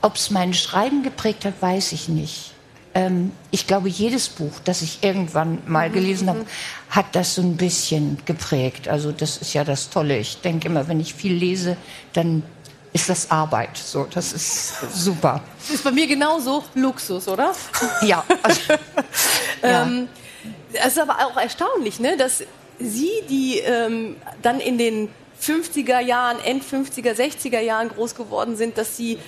[0.00, 2.52] Ob es mein Schreiben geprägt hat, weiß ich nicht.
[2.98, 6.44] Ähm, ich glaube, jedes Buch, das ich irgendwann mal gelesen habe,
[6.90, 8.88] hat das so ein bisschen geprägt.
[8.88, 10.18] Also das ist ja das Tolle.
[10.18, 11.76] Ich denke immer, wenn ich viel lese,
[12.12, 12.42] dann
[12.92, 13.76] ist das Arbeit.
[13.76, 15.42] So, das ist super.
[15.60, 17.54] Das ist bei mir genauso Luxus, oder?
[18.02, 18.24] Ja.
[18.42, 18.60] Also,
[19.62, 19.82] ja.
[19.82, 20.08] Ähm,
[20.72, 22.42] es ist aber auch erstaunlich, ne, dass
[22.80, 25.08] Sie, die ähm, dann in den
[25.40, 29.18] 50er Jahren, End 50er, 60er Jahren groß geworden sind, dass Sie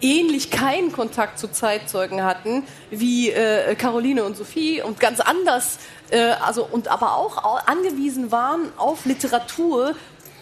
[0.00, 5.78] ähnlich keinen Kontakt zu Zeitzeugen hatten wie äh, Caroline und Sophie und ganz anders,
[6.10, 9.94] äh, also und aber auch angewiesen waren auf Literatur,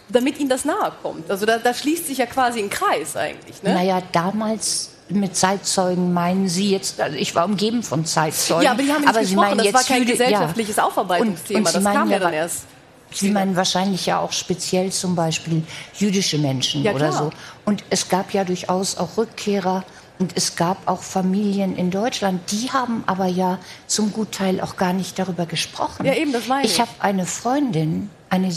[0.09, 1.29] damit ihnen das nahe kommt.
[1.29, 3.61] Also da, da schließt sich ja quasi ein Kreis eigentlich.
[3.63, 3.73] Ne?
[3.73, 8.63] Naja, damals mit Zeitzeugen meinen Sie jetzt, also ich war umgeben von Zeitzeugen.
[8.63, 10.83] Ja, aber die haben nicht aber gesprochen, Sie meinen das jetzt war kein gesellschaftliches ja.
[10.83, 12.65] Aufarbeitungsthema, und, und das kam ja dann erst.
[13.11, 15.63] Sie meinen wahrscheinlich ja auch speziell zum Beispiel
[15.97, 17.31] jüdische Menschen ja, oder so.
[17.65, 19.83] Und es gab ja durchaus auch Rückkehrer
[20.19, 24.93] und es gab auch Familien in Deutschland, die haben aber ja zum Gutteil auch gar
[24.93, 26.05] nicht darüber gesprochen.
[26.05, 26.73] Ja, eben, das meine ich.
[26.73, 28.51] Ich habe eine Freundin, eine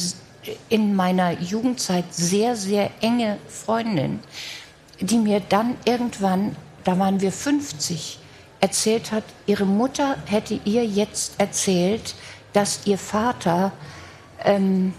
[0.68, 4.20] in meiner Jugendzeit sehr, sehr enge Freundin,
[5.00, 8.18] die mir dann irgendwann, da waren wir 50,
[8.60, 12.14] erzählt hat, ihre Mutter hätte ihr jetzt erzählt,
[12.52, 13.72] dass ihr Vater
[14.44, 14.94] ähm,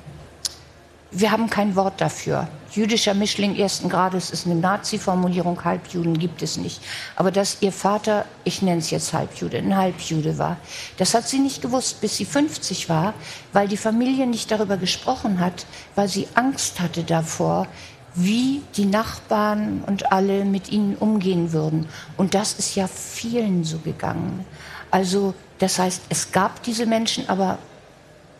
[1.11, 2.47] wir haben kein Wort dafür.
[2.71, 6.81] Jüdischer Mischling ersten Grades ist eine Nazi-Formulierung, Halbjuden gibt es nicht.
[7.17, 10.55] Aber dass ihr Vater, ich nenne es jetzt Halbjude, ein Halbjude war,
[10.97, 13.13] das hat sie nicht gewusst, bis sie 50 war,
[13.51, 17.67] weil die Familie nicht darüber gesprochen hat, weil sie Angst hatte davor,
[18.15, 21.87] wie die Nachbarn und alle mit ihnen umgehen würden.
[22.15, 24.45] Und das ist ja vielen so gegangen.
[24.91, 27.57] Also das heißt, es gab diese Menschen, aber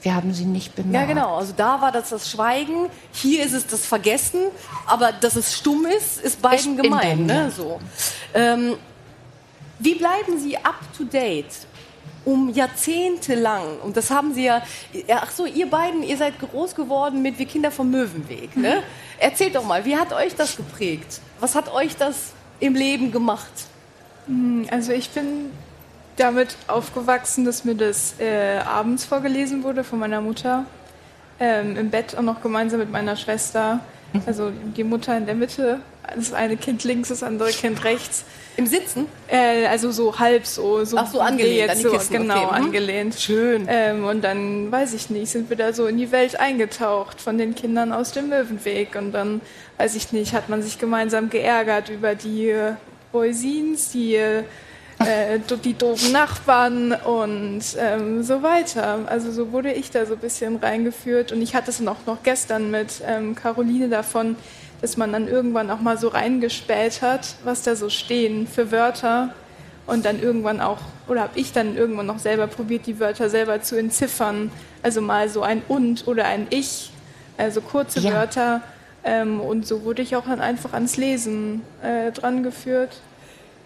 [0.02, 1.10] wir haben sie nicht bemerkt.
[1.10, 1.36] Ja, genau.
[1.36, 4.42] Also da war das das Schweigen, hier ist es das Vergessen,
[4.88, 7.26] aber dass es stumm ist, ist beiden ist gemein.
[7.26, 7.52] Ne?
[7.56, 7.80] So.
[8.34, 8.76] Ähm,
[9.80, 11.68] wie bleiben Sie up to date?
[12.24, 14.62] Um Jahrzehnte lang, und das haben Sie ja,
[15.10, 18.56] ach so, ihr beiden, ihr seid groß geworden mit Wir Kinder vom Möwenweg.
[18.56, 18.76] Ne?
[18.76, 18.84] Mhm.
[19.20, 21.20] Erzählt doch mal, wie hat euch das geprägt?
[21.40, 23.52] Was hat euch das im Leben gemacht?
[24.28, 25.52] Hm, also ich bin
[26.22, 30.66] damit aufgewachsen, dass mir das äh, abends vorgelesen wurde von meiner Mutter.
[31.40, 33.80] Ähm, Im Bett auch noch gemeinsam mit meiner Schwester.
[34.14, 34.22] Mhm.
[34.26, 35.80] Also die Mutter in der Mitte,
[36.16, 38.24] das eine Kind links, das andere Kind rechts.
[38.58, 39.08] Im Sitzen?
[39.28, 40.84] Äh, also so halb so.
[40.86, 42.14] so Ach so, angelehnt jetzt, an die Kisten.
[42.14, 42.60] So, genau, okay.
[42.60, 42.66] Mhm.
[42.66, 43.16] angelehnt.
[43.16, 43.66] Schön.
[43.68, 47.38] Ähm, und dann, weiß ich nicht, sind wir da so in die Welt eingetaucht von
[47.38, 48.96] den Kindern aus dem Möwenweg.
[48.96, 49.42] Und dann,
[49.78, 52.74] weiß ich nicht, hat man sich gemeinsam geärgert über die äh,
[53.12, 54.16] Boisins, die...
[54.16, 54.44] Äh,
[55.06, 59.00] äh, die doofen Nachbarn und ähm, so weiter.
[59.08, 62.24] Also so wurde ich da so ein bisschen reingeführt und ich hatte es auch noch
[62.24, 64.36] gestern mit ähm, Caroline davon,
[64.82, 69.34] dass man dann irgendwann auch mal so reingespäht hat, was da so stehen für Wörter
[69.88, 73.62] und dann irgendwann auch, oder habe ich dann irgendwann noch selber probiert, die Wörter selber
[73.62, 74.52] zu entziffern.
[74.84, 76.92] Also mal so ein und oder ein ich,
[77.38, 78.14] also kurze ja.
[78.14, 78.62] Wörter.
[79.04, 83.02] Ähm, und so wurde ich auch dann einfach ans Lesen äh, dran geführt.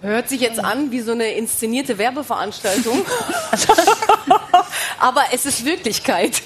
[0.06, 3.04] Hört sich jetzt an wie so eine inszenierte Werbeveranstaltung.
[5.00, 6.44] Aber es ist Wirklichkeit.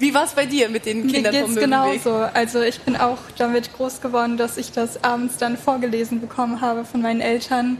[0.00, 2.12] Wie war es bei dir mit den Kindern Mir geht's vom genauso.
[2.34, 6.84] Also ich bin auch damit groß geworden, dass ich das abends dann vorgelesen bekommen habe
[6.84, 7.78] von meinen Eltern.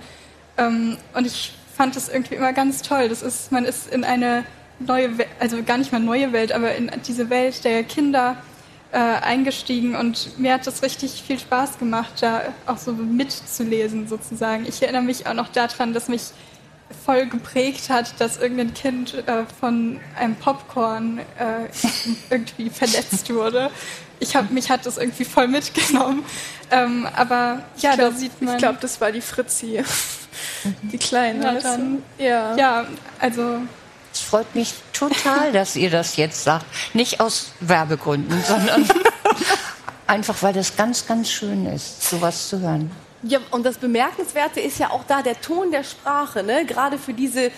[0.56, 3.08] Ähm, und ich fand das irgendwie immer ganz toll.
[3.08, 4.44] Das ist, man ist in eine
[4.78, 8.36] neue, Welt, also gar nicht mal neue Welt, aber in diese Welt der Kinder
[8.92, 14.66] äh, eingestiegen und mir hat das richtig viel Spaß gemacht, da auch so mitzulesen sozusagen.
[14.66, 16.22] Ich erinnere mich auch noch daran, dass mich
[17.04, 21.68] voll geprägt hat, dass irgendein Kind äh, von einem Popcorn äh,
[22.30, 23.70] irgendwie verletzt wurde.
[24.18, 26.24] Ich hab, mich hat das irgendwie voll mitgenommen.
[26.70, 28.54] Ähm, aber ja, glaub, da sieht man.
[28.54, 29.82] Ich glaube, das war die Fritzi.
[30.82, 31.44] die Kleine.
[31.44, 32.56] Ja, dann, ja.
[32.56, 32.86] ja,
[33.18, 33.60] also
[34.30, 36.64] freut mich total, dass ihr das jetzt sagt.
[36.94, 38.88] Nicht aus Werbegründen, sondern
[40.06, 42.90] einfach, weil das ganz, ganz schön ist, sowas zu hören.
[43.22, 46.64] Ja, und das Bemerkenswerte ist ja auch da der Ton der Sprache, ne?
[46.64, 47.50] gerade für diese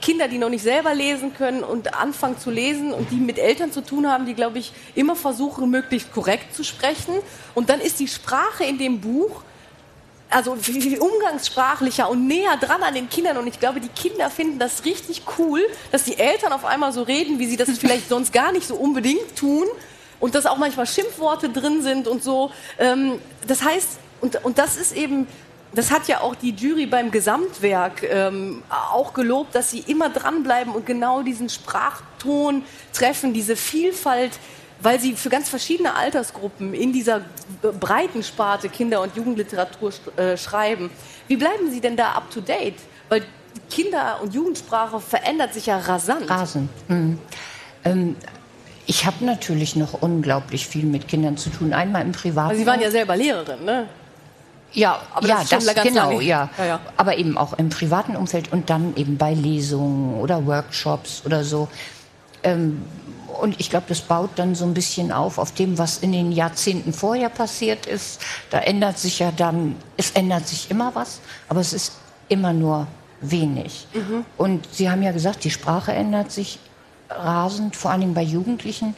[0.00, 3.70] Kinder, die noch nicht selber lesen können und anfangen zu lesen und die mit Eltern
[3.70, 7.14] zu tun haben, die, glaube ich, immer versuchen, möglichst korrekt zu sprechen.
[7.54, 9.42] Und dann ist die Sprache in dem Buch
[10.34, 13.36] also viel, viel umgangssprachlicher und näher dran an den Kindern.
[13.36, 15.60] Und ich glaube, die Kinder finden das richtig cool,
[15.92, 18.74] dass die Eltern auf einmal so reden, wie sie das vielleicht sonst gar nicht so
[18.74, 19.66] unbedingt tun.
[20.18, 22.50] Und dass auch manchmal Schimpfworte drin sind und so.
[22.78, 25.26] Ähm, das heißt, und, und das ist eben
[25.74, 30.72] das hat ja auch die Jury beim Gesamtwerk ähm, auch gelobt, dass sie immer dranbleiben
[30.72, 34.38] und genau diesen Sprachton treffen, diese Vielfalt,
[34.84, 37.22] weil sie für ganz verschiedene Altersgruppen in dieser
[37.80, 40.90] breiten Sparte Kinder- und Jugendliteratur äh, schreiben.
[41.26, 42.76] Wie bleiben Sie denn da up to date?
[43.08, 43.22] Weil
[43.70, 46.28] Kinder- und Jugendsprache verändert sich ja rasant.
[46.28, 46.68] Rasend.
[46.88, 47.18] Mhm.
[47.84, 48.16] Ähm,
[48.86, 51.72] ich habe natürlich noch unglaublich viel mit Kindern zu tun.
[51.72, 52.50] Einmal im Privaten.
[52.50, 53.88] Also Sie waren ja selber Lehrerin, ne?
[54.72, 56.50] Ja, aber ja, das, das genau, ja.
[56.58, 56.80] Ja, ja.
[56.96, 61.68] Aber eben auch im privaten Umfeld und dann eben bei Lesungen oder Workshops oder so.
[62.42, 62.82] Ähm,
[63.40, 66.32] und ich glaube, das baut dann so ein bisschen auf auf dem, was in den
[66.32, 68.20] Jahrzehnten vorher passiert ist.
[68.50, 71.92] Da ändert sich ja dann, es ändert sich immer was, aber es ist
[72.28, 72.86] immer nur
[73.20, 73.86] wenig.
[73.92, 74.24] Mhm.
[74.36, 76.58] Und Sie haben ja gesagt, die Sprache ändert sich
[77.10, 78.94] rasend, vor allen Dingen bei Jugendlichen.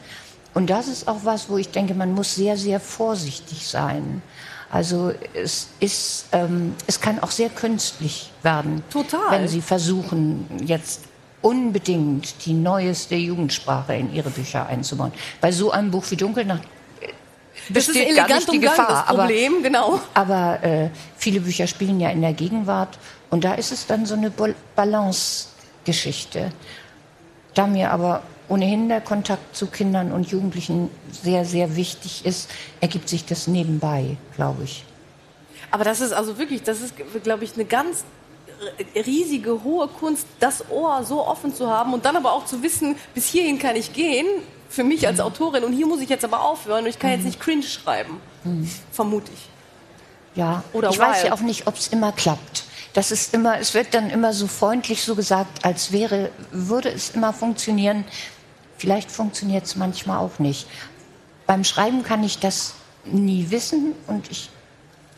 [0.53, 4.21] Und das ist auch was, wo ich denke, man muss sehr, sehr vorsichtig sein.
[4.69, 9.31] Also es ist, ähm, es kann auch sehr künstlich werden, Total.
[9.31, 11.01] wenn Sie versuchen jetzt
[11.41, 15.11] unbedingt die neueste Jugendsprache in Ihre Bücher einzubauen.
[15.39, 16.63] Bei so einem Buch wie Dunkelnacht
[17.01, 19.05] äh, besteht gar nicht die Gefahr.
[19.07, 19.99] Das Problem, aber, genau.
[20.13, 22.97] Aber äh, viele Bücher spielen ja in der Gegenwart
[23.29, 24.31] und da ist es dann so eine
[24.75, 26.51] Balance-Geschichte.
[27.53, 33.09] Da mir aber ohnehin der Kontakt zu Kindern und Jugendlichen sehr, sehr wichtig ist, ergibt
[33.09, 34.85] sich das nebenbei, glaube ich.
[35.69, 38.05] Aber das ist also wirklich, das ist, glaube ich, eine ganz
[38.95, 42.95] riesige, hohe Kunst, das Ohr so offen zu haben und dann aber auch zu wissen,
[43.13, 44.25] bis hierhin kann ich gehen,
[44.69, 45.19] für mich als.
[45.19, 47.27] Autorin, und hier muss ich jetzt aber aufhören und ich kann jetzt mhm.
[47.27, 48.69] nicht cringe schreiben, mhm.
[48.91, 49.49] vermute ich.
[50.35, 51.07] Ja, Oder ich wild.
[51.07, 52.65] weiß ja auch nicht, ob es immer klappt.
[52.93, 57.11] Das ist immer, es wird dann immer so freundlich so gesagt, als wäre, würde es
[57.11, 58.05] immer funktionieren.
[58.77, 60.67] Vielleicht funktioniert es manchmal auch nicht.
[61.47, 62.73] Beim Schreiben kann ich das
[63.05, 64.49] nie wissen und ich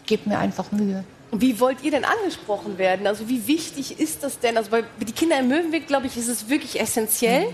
[0.06, 1.04] gebe mir einfach Mühe.
[1.32, 3.06] Und wie wollt ihr denn angesprochen werden?
[3.06, 4.58] Also wie wichtig ist das denn?
[4.58, 7.48] Also bei die Kinder im Möwenweg, glaube ich, ist es wirklich essentiell,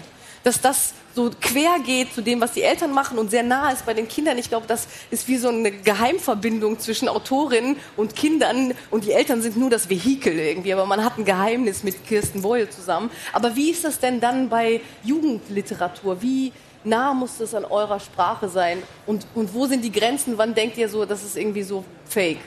[0.44, 3.86] dass das so quer geht zu dem, was die Eltern machen und sehr nah ist
[3.86, 4.38] bei den Kindern.
[4.38, 9.42] Ich glaube, das ist wie so eine Geheimverbindung zwischen Autorinnen und Kindern und die Eltern
[9.42, 13.10] sind nur das Vehikel irgendwie, aber man hat ein Geheimnis mit Kirsten Boyle zusammen.
[13.34, 16.22] Aber wie ist das denn dann bei Jugendliteratur?
[16.22, 16.52] Wie
[16.84, 18.84] nah muss das an eurer Sprache sein?
[19.06, 20.38] Und, und wo sind die Grenzen?
[20.38, 22.40] Wann denkt ihr so, das ist irgendwie so fake?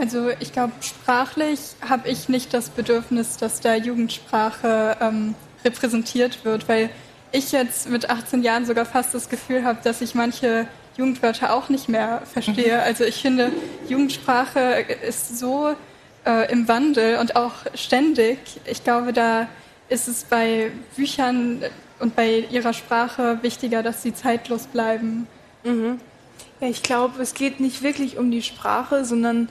[0.00, 6.70] Also ich glaube, sprachlich habe ich nicht das Bedürfnis, dass da Jugendsprache ähm, repräsentiert wird,
[6.70, 6.88] weil
[7.32, 11.68] ich jetzt mit 18 Jahren sogar fast das Gefühl habe, dass ich manche Jugendwörter auch
[11.68, 12.76] nicht mehr verstehe.
[12.76, 12.82] Mhm.
[12.82, 13.52] Also ich finde,
[13.90, 15.74] Jugendsprache ist so
[16.24, 18.38] äh, im Wandel und auch ständig.
[18.64, 19.48] Ich glaube, da
[19.90, 21.62] ist es bei Büchern
[21.98, 25.26] und bei ihrer Sprache wichtiger, dass sie zeitlos bleiben.
[25.62, 26.00] Mhm.
[26.62, 29.50] Ja, ich glaube, es geht nicht wirklich um die Sprache, sondern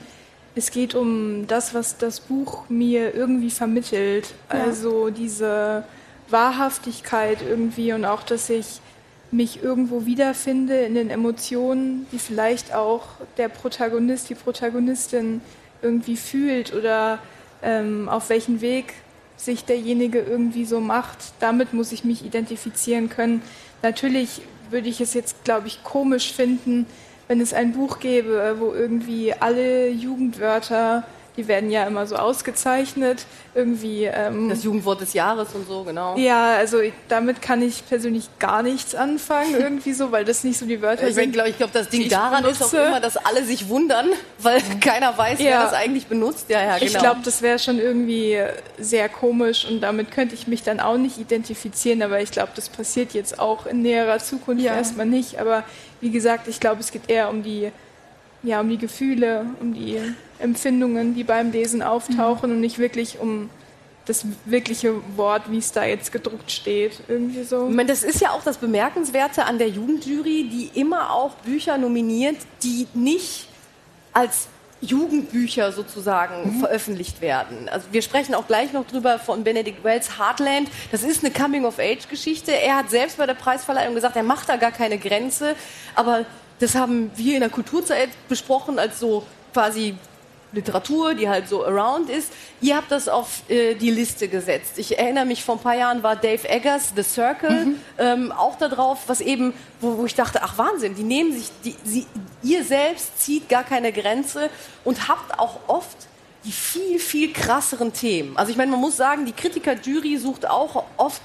[0.56, 4.34] es geht um das, was das Buch mir irgendwie vermittelt.
[4.52, 4.64] Ja.
[4.64, 5.84] Also diese
[6.30, 8.82] Wahrhaftigkeit irgendwie und auch, dass ich
[9.32, 13.04] mich irgendwo wiederfinde in den Emotionen, die vielleicht auch
[13.38, 15.42] der Protagonist, die Protagonistin
[15.82, 17.20] irgendwie fühlt oder
[17.62, 18.94] ähm, auf welchen Weg
[19.38, 21.18] sich derjenige irgendwie so macht.
[21.40, 23.42] Damit muss ich mich identifizieren können.
[23.82, 26.86] Natürlich würde ich es jetzt, glaube ich, komisch finden,
[27.30, 31.04] wenn es ein Buch gäbe, wo irgendwie alle Jugendwörter
[31.40, 33.26] die werden ja immer so ausgezeichnet.
[33.56, 34.04] Irgendwie.
[34.04, 36.18] Ähm, das Jugendwort des Jahres und so, genau.
[36.18, 40.60] Ja, also ich, damit kann ich persönlich gar nichts anfangen, irgendwie so, weil das nicht
[40.60, 41.32] so die Wörter ich sind.
[41.32, 42.66] Glaub, ich glaube, das Ding daran benutze.
[42.66, 44.08] ist auch immer, dass alle sich wundern,
[44.40, 45.46] weil keiner weiß, ja.
[45.46, 46.50] wer das eigentlich benutzt.
[46.50, 46.86] Ja, ja, genau.
[46.86, 48.38] Ich glaube, das wäre schon irgendwie
[48.78, 52.68] sehr komisch und damit könnte ich mich dann auch nicht identifizieren, aber ich glaube, das
[52.68, 54.76] passiert jetzt auch in näherer Zukunft ja.
[54.76, 55.40] erstmal nicht.
[55.40, 55.64] Aber
[56.02, 57.72] wie gesagt, ich glaube, es geht eher um die
[58.44, 59.98] ja, um die Gefühle, um die
[60.40, 62.56] Empfindungen, die beim Lesen auftauchen mhm.
[62.56, 63.50] und nicht wirklich um
[64.06, 67.70] das wirkliche Wort, wie es da jetzt gedruckt steht, irgendwie so.
[67.70, 71.78] Ich meine, das ist ja auch das Bemerkenswerte an der Jugendjury, die immer auch Bücher
[71.78, 73.48] nominiert, die nicht
[74.12, 74.48] als
[74.82, 76.60] Jugendbücher sozusagen mhm.
[76.60, 77.70] veröffentlicht werden.
[77.70, 80.70] Also wir sprechen auch gleich noch drüber von Benedict Wells Heartland.
[80.92, 82.52] Das ist eine Coming-of-Age-Geschichte.
[82.52, 85.56] Er hat selbst bei der Preisverleihung gesagt, er macht da gar keine Grenze,
[85.96, 86.26] aber
[86.60, 89.96] das haben wir in der Kulturzeit besprochen als so quasi
[90.52, 92.32] Literatur, die halt so around ist.
[92.60, 94.78] Ihr habt das auf äh, die Liste gesetzt.
[94.78, 97.76] Ich erinnere mich, vor ein paar Jahren war Dave Eggers, The Circle, mhm.
[98.00, 101.52] ähm, auch da drauf, was eben, wo, wo, ich dachte, ach Wahnsinn, die nehmen sich,
[101.64, 102.08] die, sie,
[102.42, 104.50] ihr selbst zieht gar keine Grenze
[104.84, 106.08] und habt auch oft
[106.46, 108.36] die viel, viel krasseren Themen.
[108.36, 111.22] Also ich meine, man muss sagen, die Kritiker-Jury sucht auch oft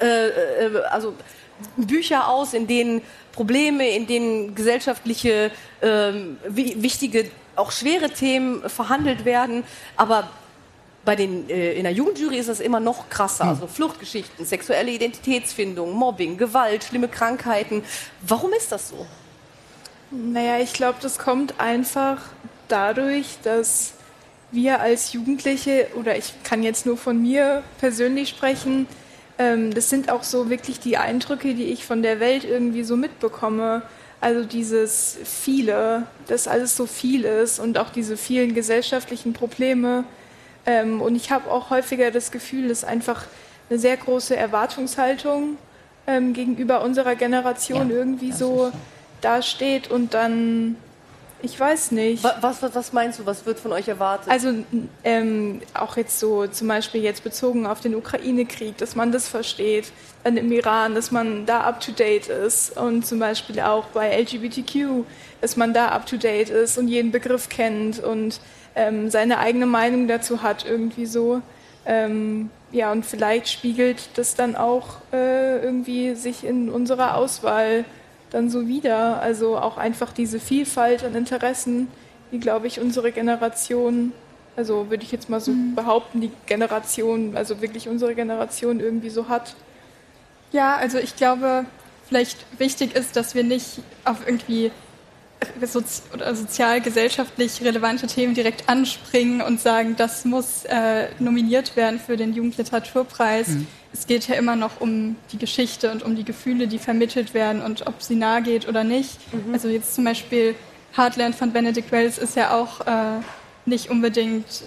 [0.00, 0.28] äh,
[0.66, 1.14] äh, also
[1.76, 3.02] Bücher aus, in denen
[3.32, 5.50] Probleme, in denen gesellschaftliche,
[5.82, 9.64] ähm, wichtige, auch schwere Themen verhandelt werden.
[9.96, 10.28] Aber
[11.04, 13.44] bei den, äh, in der Jugendjury ist das immer noch krasser.
[13.44, 13.50] Hm.
[13.50, 17.82] Also Fluchtgeschichten, sexuelle Identitätsfindung, Mobbing, Gewalt, schlimme Krankheiten.
[18.20, 19.06] Warum ist das so?
[20.10, 22.22] Naja, ich glaube, das kommt einfach
[22.68, 23.92] dadurch, dass
[24.50, 28.86] wir als Jugendliche, oder ich kann jetzt nur von mir persönlich sprechen,
[29.38, 32.96] ähm, das sind auch so wirklich die Eindrücke, die ich von der Welt irgendwie so
[32.96, 33.82] mitbekomme.
[34.20, 40.04] Also dieses viele, dass alles so viel ist und auch diese vielen gesellschaftlichen Probleme.
[40.66, 43.26] Ähm, und ich habe auch häufiger das Gefühl, dass einfach
[43.70, 45.56] eine sehr große Erwartungshaltung
[46.08, 48.72] ähm, gegenüber unserer Generation ja, irgendwie so
[49.20, 50.76] dasteht und dann
[51.42, 52.24] ich weiß nicht.
[52.24, 54.30] Was, was, was, meinst du, was wird von euch erwartet?
[54.30, 54.52] Also
[55.04, 59.92] ähm, auch jetzt so zum Beispiel jetzt bezogen auf den Ukraine-Krieg, dass man das versteht,
[60.24, 65.04] dann im Iran, dass man da up-to-date ist und zum Beispiel auch bei LGBTQ,
[65.40, 68.40] dass man da up-to-date ist und jeden Begriff kennt und
[68.74, 71.40] ähm, seine eigene Meinung dazu hat irgendwie so.
[71.86, 77.84] Ähm, ja, und vielleicht spiegelt das dann auch äh, irgendwie sich in unserer Auswahl
[78.30, 79.20] dann so wieder.
[79.20, 81.88] Also auch einfach diese Vielfalt an Interessen,
[82.32, 84.12] die, glaube ich, unsere Generation,
[84.56, 85.74] also würde ich jetzt mal so mhm.
[85.74, 89.54] behaupten, die Generation, also wirklich unsere Generation irgendwie so hat.
[90.52, 91.64] Ja, also ich glaube,
[92.06, 94.70] vielleicht wichtig ist, dass wir nicht auf irgendwie
[95.64, 102.16] sozi oder sozial-gesellschaftlich relevante Themen direkt anspringen und sagen, das muss äh, nominiert werden für
[102.16, 103.48] den Jugendliteraturpreis.
[103.48, 107.34] Mhm es geht ja immer noch um die Geschichte und um die Gefühle, die vermittelt
[107.34, 109.18] werden und ob sie nahe geht oder nicht.
[109.32, 109.52] Mhm.
[109.52, 110.54] Also jetzt zum Beispiel
[110.96, 113.20] Heartland von Benedict Wells ist ja auch äh,
[113.64, 114.62] nicht unbedingt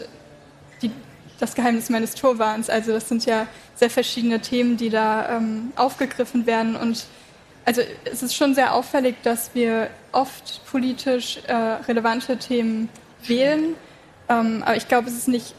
[0.82, 0.92] die,
[1.40, 2.70] das Geheimnis meines Torwahns.
[2.70, 7.06] Also das sind ja sehr verschiedene Themen, die da ähm, aufgegriffen werden und
[7.64, 12.90] also es ist schon sehr auffällig, dass wir oft politisch äh, relevante Themen
[13.24, 13.76] wählen.
[14.30, 15.54] Ähm, aber ich glaube, es ist nicht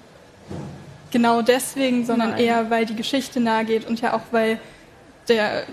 [1.12, 2.40] genau deswegen, sondern Nein.
[2.40, 4.58] eher, weil die Geschichte nahe geht und ja auch, weil
[5.28, 5.64] der,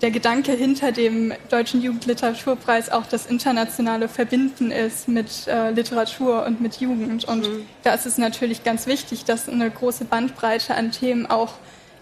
[0.00, 6.60] der Gedanke hinter dem Deutschen Jugendliteraturpreis auch das internationale Verbinden ist mit äh, Literatur und
[6.60, 7.24] mit Jugend.
[7.26, 7.66] Und mhm.
[7.82, 11.54] da ist es natürlich ganz wichtig, dass eine große Bandbreite an Themen auch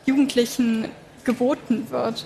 [0.07, 0.89] Jugendlichen
[1.25, 2.25] geboten wird.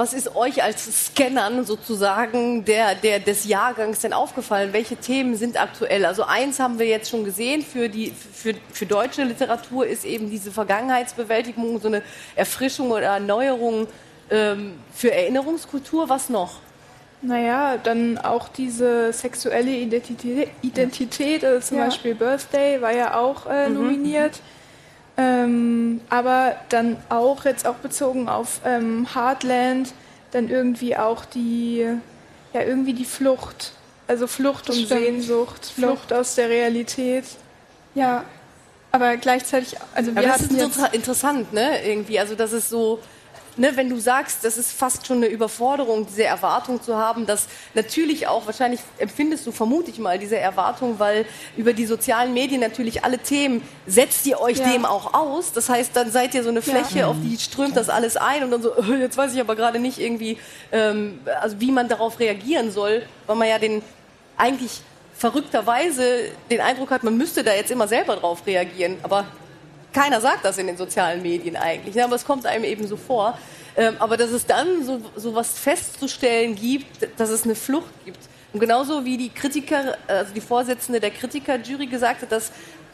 [0.00, 4.72] Was ist euch als Scannern sozusagen der, der, des Jahrgangs denn aufgefallen?
[4.72, 6.06] Welche Themen sind aktuell?
[6.06, 10.30] Also eins haben wir jetzt schon gesehen, für, die, für, für deutsche Literatur ist eben
[10.30, 12.02] diese Vergangenheitsbewältigung so eine
[12.34, 13.88] Erfrischung oder Erneuerung
[14.30, 16.08] ähm, für Erinnerungskultur.
[16.08, 16.60] Was noch?
[17.20, 21.84] Naja, dann auch diese sexuelle Identität, Identität also zum ja.
[21.84, 23.74] Beispiel Birthday war ja auch äh, mhm.
[23.74, 24.32] nominiert.
[24.32, 24.59] Mhm.
[25.20, 29.92] Ähm, aber dann auch jetzt auch bezogen auf ähm, Heartland,
[30.30, 31.86] dann irgendwie auch die,
[32.54, 33.72] ja, irgendwie die Flucht.
[34.08, 35.00] Also Flucht das und stimmt.
[35.02, 37.24] Sehnsucht, Flucht aus der Realität.
[37.94, 38.24] Ja,
[38.92, 41.84] aber gleichzeitig, also wir aber das ist total interessant, ne?
[41.84, 42.98] Irgendwie, also das ist so,
[43.56, 47.46] ne, wenn du sagst, das ist fast schon eine Überforderung, diese Erwartung zu haben, dass
[47.74, 51.26] natürlich auch, wahrscheinlich empfindest du, vermute ich mal, diese Erwartung, weil
[51.56, 54.72] über die sozialen Medien natürlich alle Themen, setzt ihr euch ja.
[54.72, 55.52] dem auch aus.
[55.52, 57.06] Das heißt, dann seid ihr so eine Fläche, ja.
[57.06, 59.98] auf die strömt das alles ein und dann so, jetzt weiß ich aber gerade nicht
[59.98, 60.38] irgendwie,
[60.72, 63.82] ähm, also wie man darauf reagieren soll, weil man ja den
[64.36, 64.80] eigentlich
[65.20, 68.96] verrückterweise den Eindruck hat, man müsste da jetzt immer selber drauf reagieren.
[69.02, 69.26] Aber
[69.92, 72.04] keiner sagt das in den sozialen Medien eigentlich, ne?
[72.04, 73.38] aber es kommt einem eben so vor.
[73.76, 78.18] Ähm, aber dass es dann so, so was festzustellen gibt, dass es eine Flucht gibt.
[78.52, 82.50] Und genauso wie die Kritiker, also die Vorsitzende der Kritikerjury gesagt hat, dass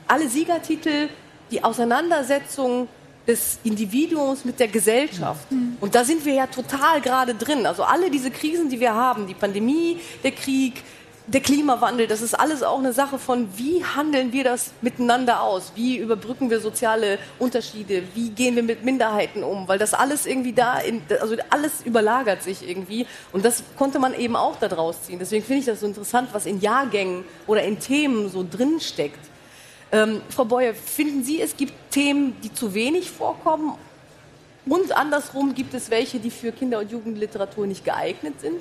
[0.06, 1.08] alle Siegertitel
[1.50, 2.88] die Auseinandersetzung
[3.26, 5.50] des Individuums mit der Gesellschaft.
[5.50, 5.78] Mhm.
[5.80, 7.66] Und da sind wir ja total gerade drin.
[7.66, 10.82] Also alle diese Krisen, die wir haben, die Pandemie, der Krieg,
[11.28, 15.72] der Klimawandel, das ist alles auch eine Sache von, wie handeln wir das miteinander aus?
[15.74, 18.04] Wie überbrücken wir soziale Unterschiede?
[18.14, 19.66] Wie gehen wir mit Minderheiten um?
[19.66, 23.06] Weil das alles irgendwie da, in, also alles überlagert sich irgendwie.
[23.32, 25.18] Und das konnte man eben auch da draus ziehen.
[25.18, 29.18] Deswegen finde ich das so interessant, was in Jahrgängen oder in Themen so drinsteckt.
[29.90, 33.74] Ähm, Frau Beuer, finden Sie, es gibt Themen, die zu wenig vorkommen?
[34.64, 38.60] Und andersrum gibt es welche, die für Kinder- und Jugendliteratur nicht geeignet sind?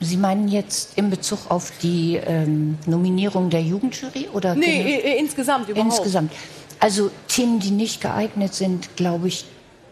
[0.00, 5.68] Sie meinen jetzt in Bezug auf die ähm, Nominierung der Jugendjury oder nee, äh, insgesamt
[5.68, 5.92] überhaupt?
[5.92, 6.32] Insgesamt.
[6.78, 9.44] Also Themen, die nicht geeignet sind, glaube ich,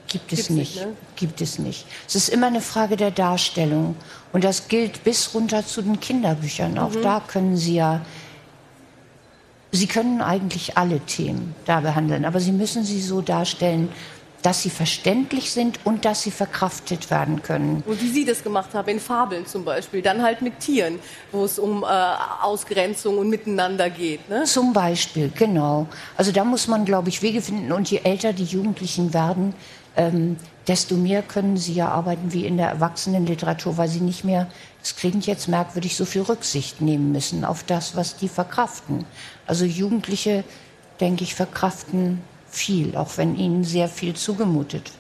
[0.07, 0.75] gibt es Gibt's nicht.
[0.77, 0.93] nicht ne?
[1.17, 1.87] Gibt es nicht.
[2.07, 3.97] Es ist immer eine Frage der Darstellung.
[4.33, 6.79] Und das gilt bis runter zu den Kinderbüchern.
[6.79, 7.03] Auch mhm.
[7.03, 8.03] da können Sie ja,
[9.73, 13.89] Sie können eigentlich alle Themen da behandeln, aber Sie müssen sie so darstellen,
[14.43, 17.83] dass sie verständlich sind und dass sie verkraftet werden können.
[17.87, 20.99] Und wie Sie das gemacht haben, in Fabeln zum Beispiel, dann halt mit Tieren,
[21.33, 21.87] wo es um äh,
[22.43, 24.29] Ausgrenzung und Miteinander geht.
[24.29, 24.45] Ne?
[24.45, 25.87] Zum Beispiel, genau.
[26.17, 27.73] Also da muss man, glaube ich, Wege finden.
[27.73, 29.55] Und je älter die Jugendlichen werden,
[29.97, 30.37] ähm,
[30.69, 34.49] desto mehr können sie ja arbeiten wie in der Erwachsenenliteratur, weil sie nicht mehr,
[34.81, 39.07] das klingt jetzt merkwürdig, so viel Rücksicht nehmen müssen auf das, was die verkraften.
[39.47, 40.45] Also Jugendliche,
[41.01, 42.21] denke ich, verkraften
[42.51, 44.91] viel, auch wenn ihnen sehr viel zugemutet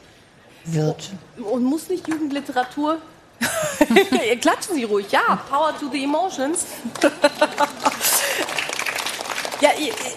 [0.64, 1.10] wird.
[1.36, 2.98] Und muss nicht Jugendliteratur?
[4.40, 6.66] Klatschen Sie ruhig, ja, Power to the Emotions.
[9.60, 9.70] ja,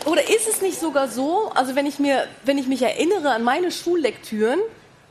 [0.05, 3.43] oder ist es nicht sogar so, also wenn ich, mir, wenn ich mich erinnere an
[3.43, 4.59] meine Schullektüren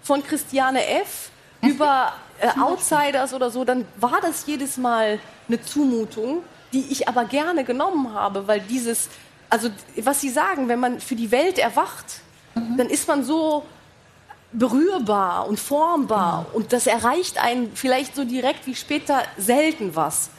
[0.02, 1.30] von Christiane F.
[1.60, 6.42] über äh, Outsiders oder so, dann war das jedes Mal eine Zumutung,
[6.72, 9.08] die ich aber gerne genommen habe, weil dieses
[9.50, 12.20] also was Sie sagen, wenn man für die Welt erwacht,
[12.54, 12.76] mhm.
[12.76, 13.64] dann ist man so
[14.52, 16.56] berührbar und formbar genau.
[16.56, 20.30] und das erreicht einen vielleicht so direkt wie später selten was.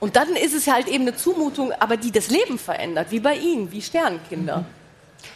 [0.00, 3.34] Und dann ist es halt eben eine Zumutung, aber die das Leben verändert, wie bei
[3.34, 4.58] Ihnen, wie Sternenkinder.
[4.58, 4.64] Mhm.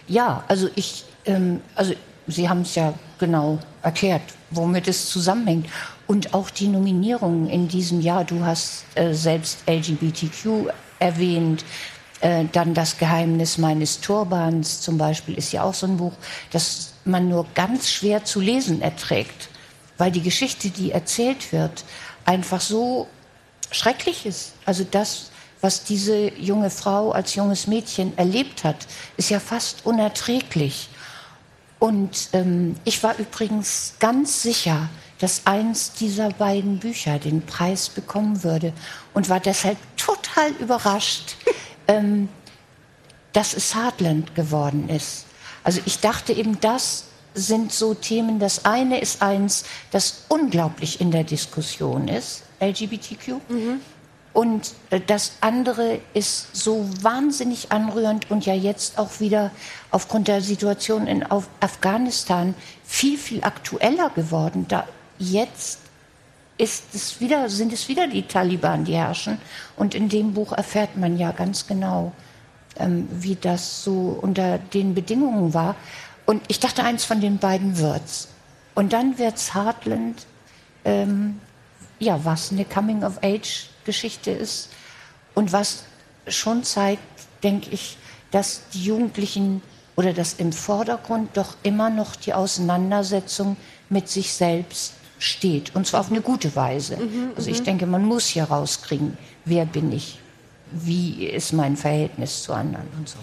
[0.06, 1.94] Ja, also ich, ähm, also
[2.28, 5.66] Sie haben es ja genau erklärt, womit es zusammenhängt.
[6.06, 10.70] Und auch die Nominierungen in diesem Jahr, du hast äh, selbst LGBTQ
[11.00, 11.64] erwähnt,
[12.22, 16.12] äh, dann das Geheimnis meines Turbans zum Beispiel ist ja auch so ein Buch,
[16.52, 19.48] das man nur ganz schwer zu lesen erträgt,
[19.98, 21.84] weil die Geschichte, die erzählt wird,
[22.24, 23.08] einfach so
[23.72, 24.52] schrecklich ist.
[24.64, 30.88] Also das, was diese junge Frau als junges Mädchen erlebt hat, ist ja fast unerträglich.
[31.80, 38.44] Und ähm, ich war übrigens ganz sicher, dass eins dieser beiden Bücher den Preis bekommen
[38.44, 38.72] würde
[39.14, 41.36] und war deshalb total überrascht,
[41.88, 42.28] ähm,
[43.32, 45.26] dass es Heartland geworden ist.
[45.64, 47.04] Also ich dachte eben, das
[47.34, 48.38] sind so Themen.
[48.38, 53.28] Das eine ist eins, das unglaublich in der Diskussion ist, LGBTQ.
[53.48, 53.80] Mhm.
[54.32, 59.50] Und äh, das andere ist so wahnsinnig anrührend und ja jetzt auch wieder
[59.90, 61.24] aufgrund der Situation in
[61.60, 62.54] Afghanistan
[62.84, 64.66] viel, viel aktueller geworden.
[64.68, 64.86] Da
[65.18, 65.80] jetzt
[66.62, 69.38] ist es wieder, sind es wieder die Taliban, die herrschen.
[69.76, 72.12] Und in dem Buch erfährt man ja ganz genau,
[72.78, 75.74] ähm, wie das so unter den Bedingungen war.
[76.24, 78.28] Und ich dachte, eins von den beiden wird's.
[78.76, 80.24] Und dann wird's Heartland,
[80.84, 81.40] ähm,
[81.98, 84.70] ja, was eine Coming-of-Age-Geschichte ist
[85.34, 85.82] und was
[86.28, 87.02] schon zeigt,
[87.42, 87.96] denke ich,
[88.30, 89.62] dass die Jugendlichen
[89.96, 93.56] oder dass im Vordergrund doch immer noch die Auseinandersetzung
[93.88, 95.74] mit sich selbst steht.
[95.74, 96.96] Und zwar auf eine gute Weise.
[96.96, 97.64] Mhm, also ich mhm.
[97.64, 100.18] denke, man muss hier rauskriegen, wer bin ich,
[100.72, 103.18] wie ist mein Verhältnis zu anderen und so.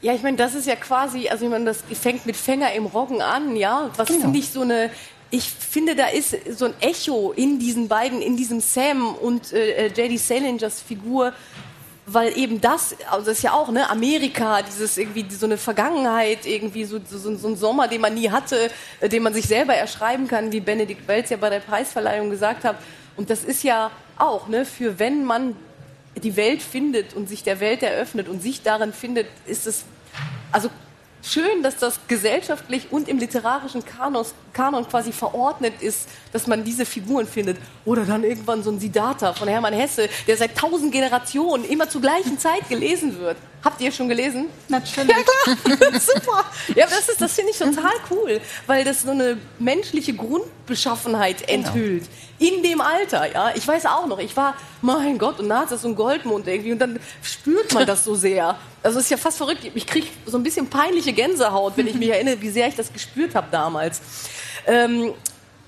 [0.00, 2.86] Ja, ich meine, das ist ja quasi, also ich meine, das fängt mit Fänger im
[2.86, 3.90] Roggen an, ja.
[3.96, 4.22] Was genau.
[4.22, 4.90] finde ich so eine,
[5.30, 9.86] ich finde, da ist so ein Echo in diesen beiden, in diesem Sam und äh,
[9.86, 10.16] äh J.D.
[10.16, 11.32] Salingers Figur,
[12.12, 16.46] weil eben das, also das ist ja auch, ne, Amerika, dieses irgendwie, so eine Vergangenheit,
[16.46, 19.74] irgendwie so, so, so ein Sommer, den man nie hatte, äh, den man sich selber
[19.74, 22.76] erschreiben kann, wie Benedikt Welz ja bei der Preisverleihung gesagt hat.
[23.16, 25.56] Und das ist ja auch, ne, für wenn man
[26.16, 29.84] die Welt findet und sich der Welt eröffnet und sich darin findet, ist es,
[30.50, 30.68] also
[31.22, 36.84] schön, dass das gesellschaftlich und im literarischen Kanos, Kanon quasi verordnet ist, dass man diese
[36.84, 37.58] Figuren findet.
[37.84, 42.00] Oder dann irgendwann so ein Siddhartha von Hermann Hesse, der seit tausend Generationen immer zur
[42.00, 43.36] gleichen Zeit gelesen wird.
[43.64, 44.46] Habt ihr schon gelesen?
[44.68, 45.16] Natürlich.
[45.16, 46.00] Ja, klar.
[46.00, 46.44] Super.
[46.74, 51.68] Ja, das, ist, das finde ich total cool, weil das so eine menschliche Grundbeschaffenheit genau.
[51.68, 52.08] enthüllt.
[52.38, 52.54] Genau.
[52.56, 53.52] In dem Alter, ja.
[53.54, 56.72] Ich weiß auch noch, ich war, mein Gott, und ist das so ein Goldmund irgendwie
[56.72, 58.56] und dann spürt man das so sehr.
[58.82, 59.60] Also es ist ja fast verrückt.
[59.74, 62.92] Ich kriege so ein bisschen peinliche Gänsehaut, wenn ich mich erinnere, wie sehr ich das
[62.92, 64.00] gespürt habe damals.
[64.66, 65.12] Ähm,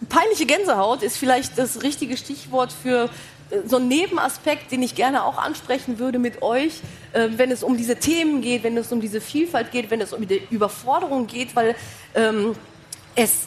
[0.09, 3.11] peinliche Gänsehaut ist vielleicht das richtige Stichwort für
[3.51, 6.81] äh, so einen Nebenaspekt, den ich gerne auch ansprechen würde mit euch,
[7.13, 10.13] äh, wenn es um diese Themen geht, wenn es um diese Vielfalt geht, wenn es
[10.13, 11.75] um die Überforderung geht, weil
[12.15, 12.55] ähm,
[13.17, 13.47] es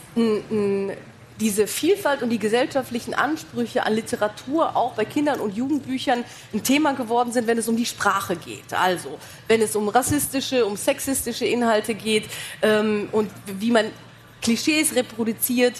[1.40, 6.24] diese Vielfalt und die gesellschaftlichen Ansprüche an Literatur auch bei Kindern und Jugendbüchern
[6.54, 8.74] ein Thema geworden sind, wenn es um die Sprache geht.
[8.74, 12.26] Also wenn es um rassistische, um sexistische Inhalte geht
[12.62, 13.86] ähm, und wie man
[14.42, 15.76] Klischees reproduziert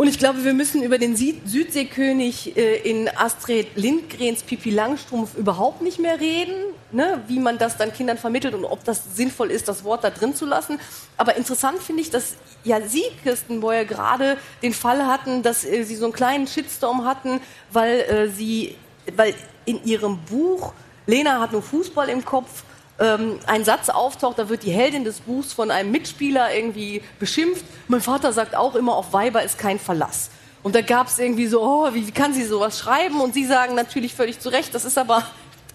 [0.00, 5.82] Und ich glaube, wir müssen über den Südseekönig äh, in Astrid Lindgrens Pipi Langstrumpf überhaupt
[5.82, 6.54] nicht mehr reden,
[6.90, 7.22] ne?
[7.26, 10.34] wie man das dann Kindern vermittelt und ob das sinnvoll ist, das Wort da drin
[10.34, 10.80] zu lassen.
[11.18, 15.82] Aber interessant finde ich, dass ja Sie, Kirsten Boyer, gerade den Fall hatten, dass äh,
[15.82, 18.76] Sie so einen kleinen Shitstorm hatten, weil äh, Sie,
[19.16, 19.34] weil
[19.66, 20.72] in Ihrem Buch
[21.06, 22.64] Lena hat nur Fußball im Kopf
[23.00, 27.64] ähm, ein Satz auftaucht, da wird die Heldin des Buchs von einem Mitspieler irgendwie beschimpft.
[27.88, 30.30] Mein Vater sagt auch immer, auf Weiber ist kein Verlass.
[30.62, 33.20] Und da gab es irgendwie so, oh, wie, wie kann sie sowas schreiben?
[33.20, 35.24] Und sie sagen natürlich völlig zu Recht, das ist aber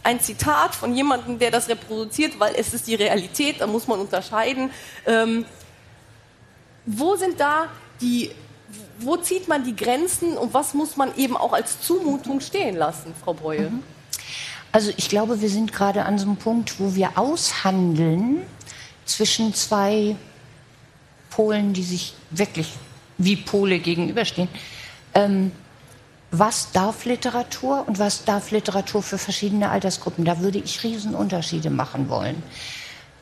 [0.03, 3.99] ein Zitat von jemandem, der das reproduziert, weil es ist die Realität, da muss man
[3.99, 4.69] unterscheiden.
[5.07, 5.45] Ähm,
[6.85, 7.65] wo sind da
[8.01, 8.29] die,
[8.99, 13.15] wo zieht man die Grenzen und was muss man eben auch als Zumutung stehen lassen,
[13.23, 13.71] Frau Breue?
[13.71, 13.94] Mhm.
[14.75, 18.41] Also ich glaube, wir sind gerade an so einem Punkt, wo wir aushandeln
[19.05, 20.17] zwischen zwei
[21.29, 22.73] Polen, die sich wirklich
[23.17, 24.49] wie Pole gegenüberstehen.
[25.13, 25.53] Ähm,
[26.31, 30.25] was darf Literatur und was darf Literatur für verschiedene Altersgruppen?
[30.25, 32.43] Da würde ich Riesenunterschiede machen wollen.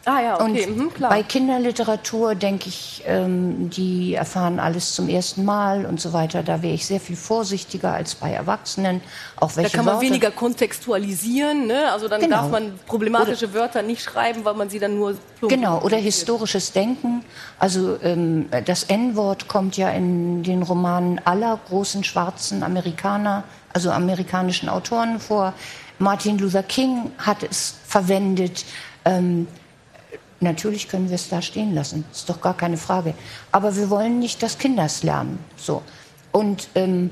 [0.05, 1.09] Ah ja, okay, und mhm, klar.
[1.09, 6.43] Bei Kinderliteratur denke ich, ähm, die erfahren alles zum ersten Mal und so weiter.
[6.43, 8.99] Da wäre ich sehr viel vorsichtiger als bei Erwachsenen.
[9.37, 10.07] Auch welche da kann man Worte.
[10.07, 11.67] weniger kontextualisieren.
[11.67, 11.89] Ne?
[11.89, 12.37] Also dann genau.
[12.37, 16.73] darf man problematische oder, Wörter nicht schreiben, weil man sie dann nur genau oder historisches
[16.73, 17.23] Denken.
[17.57, 24.67] Also ähm, das N-Wort kommt ja in den Romanen aller großen schwarzen Amerikaner, also amerikanischen
[24.67, 25.53] Autoren vor.
[25.97, 28.65] Martin Luther King hat es verwendet.
[29.05, 29.47] Ähm,
[30.43, 33.13] Natürlich können wir es da stehen lassen, ist doch gar keine Frage.
[33.51, 35.39] Aber wir wollen nicht, dass Kinder es lernen.
[35.57, 35.81] So.
[36.31, 37.09] Und ähm,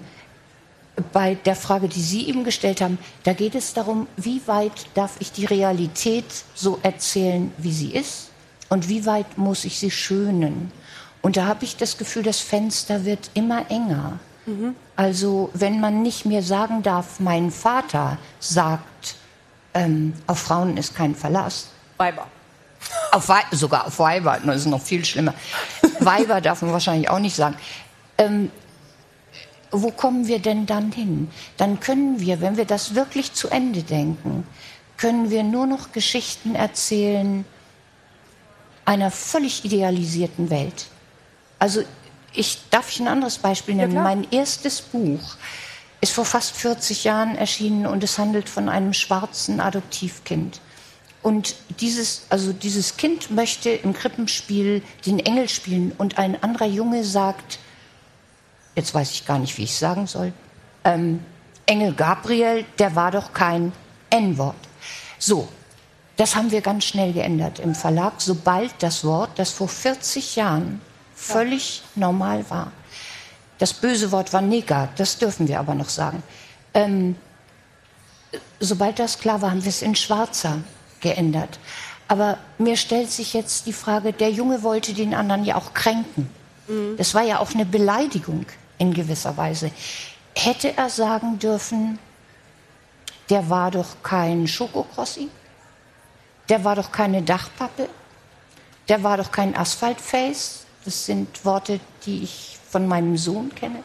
[1.14, 5.16] bei der Frage, die Sie eben gestellt haben, da geht es darum, wie weit darf
[5.20, 8.30] ich die Realität so erzählen, wie sie ist
[8.70, 10.72] und wie weit muss ich sie schönen.
[11.22, 14.20] Und da habe ich das Gefühl, das Fenster wird immer enger.
[14.46, 14.76] Mhm.
[14.96, 19.16] Also wenn man nicht mehr sagen darf, mein Vater sagt,
[19.74, 21.70] ähm, auf Frauen ist kein Verlass.
[21.98, 22.28] Weiber.
[23.12, 25.34] Auf Wei sogar auf Weiber, das ist noch viel schlimmer.
[26.00, 27.56] Weiber darf man wahrscheinlich auch nicht sagen.
[28.18, 28.52] Ähm,
[29.72, 31.30] wo kommen wir denn dann hin?
[31.58, 34.46] Dann können wir, wenn wir das wirklich zu Ende denken,
[34.98, 37.46] können wir nur noch Geschichten erzählen
[38.86, 40.88] einer völlig idealisierten Welt.
[41.60, 41.84] Also
[42.34, 43.96] ich darf ich ein anderes Beispiel nennen.
[43.96, 45.36] Ja, mein erstes Buch
[46.02, 50.60] ist vor fast 40 Jahren erschienen und es handelt von einem schwarzen Adoptivkind.
[51.22, 57.03] Und dieses, also dieses Kind möchte im Krippenspiel den Engel spielen und ein anderer Junge
[57.03, 57.59] sagt,
[58.76, 60.34] jetzt weiß ich gar nicht, wie ich sagen soll,
[60.84, 61.24] ähm,
[61.67, 63.72] Engel Gabriel, der war doch kein
[64.09, 64.55] N-Wort.
[65.19, 65.47] So,
[66.17, 70.82] das haben wir ganz schnell geändert im Verlag, sobald das Wort, das vor 40 Jahren
[71.15, 72.01] völlig ja.
[72.01, 72.72] normal war,
[73.59, 76.24] das böse Wort war Neger, das dürfen wir aber noch sagen.
[76.74, 77.15] Ähm,
[78.59, 80.59] sobald das klar war, haben wir es in Schwarzer
[81.02, 81.60] geändert.
[82.08, 86.30] Aber mir stellt sich jetzt die Frage, der Junge wollte den anderen ja auch kränken.
[86.68, 86.97] Mhm.
[86.97, 88.45] Das war ja auch eine Beleidigung
[88.78, 89.72] in gewisser Weise.
[90.36, 91.99] Hätte er sagen dürfen,
[93.30, 95.30] der war doch kein Schokokrossi,
[96.49, 97.88] der war doch keine Dachpappe,
[98.89, 100.66] der war doch kein Asphaltface.
[100.84, 103.84] Das sind Worte, die ich von meinem Sohn kenne.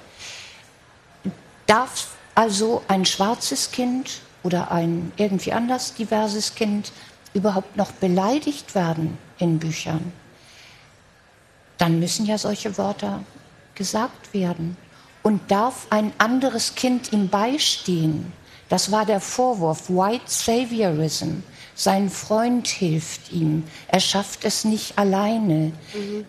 [1.66, 6.92] Darf also ein schwarzes Kind oder ein irgendwie anders diverses Kind
[7.34, 10.12] überhaupt noch beleidigt werden in Büchern,
[11.78, 13.24] dann müssen ja solche Wörter
[13.74, 14.76] gesagt werden.
[15.24, 18.32] Und darf ein anderes Kind ihm beistehen?
[18.68, 21.42] Das war der Vorwurf, White Saviorism.
[21.74, 23.64] Sein Freund hilft ihm.
[23.88, 25.72] Er schafft es nicht alleine.
[25.92, 26.24] Mhm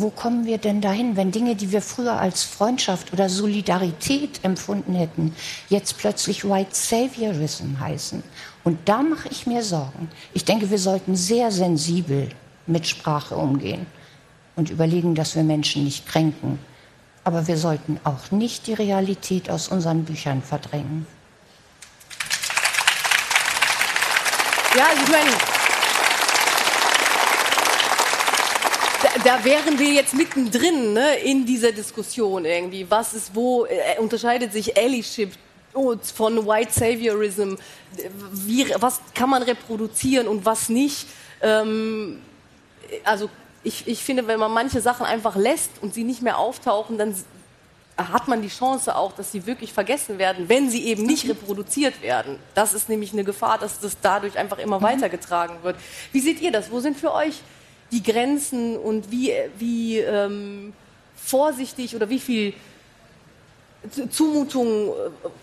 [0.00, 4.94] wo kommen wir denn dahin, wenn Dinge, die wir früher als Freundschaft oder Solidarität empfunden
[4.94, 5.34] hätten,
[5.68, 8.22] jetzt plötzlich White Saviorism heißen?
[8.64, 10.08] Und da mache ich mir Sorgen.
[10.34, 12.28] Ich denke, wir sollten sehr sensibel
[12.66, 13.86] mit Sprache umgehen
[14.56, 16.58] und überlegen, dass wir Menschen nicht kränken.
[17.24, 21.06] Aber wir sollten auch nicht die Realität aus unseren Büchern verdrängen.
[24.76, 25.55] Ja, ich meine,
[29.26, 32.88] da wären wir jetzt mittendrin ne, in dieser Diskussion irgendwie.
[32.88, 33.64] Was ist wo?
[33.64, 35.32] Äh, unterscheidet sich Allyship
[35.72, 37.56] von White Saviorism?
[38.32, 41.08] Wie, was kann man reproduzieren und was nicht?
[41.42, 42.22] Ähm,
[43.02, 43.28] also
[43.64, 47.12] ich, ich finde, wenn man manche Sachen einfach lässt und sie nicht mehr auftauchen, dann
[47.96, 52.00] hat man die Chance auch, dass sie wirklich vergessen werden, wenn sie eben nicht reproduziert
[52.00, 52.38] werden.
[52.54, 54.84] Das ist nämlich eine Gefahr, dass das dadurch einfach immer mhm.
[54.84, 55.76] weitergetragen wird.
[56.12, 56.70] Wie seht ihr das?
[56.70, 57.40] Wo sind für euch
[57.92, 60.72] die Grenzen und wie, wie ähm,
[61.16, 62.54] vorsichtig oder wie viel
[64.10, 64.92] Zumutungen äh,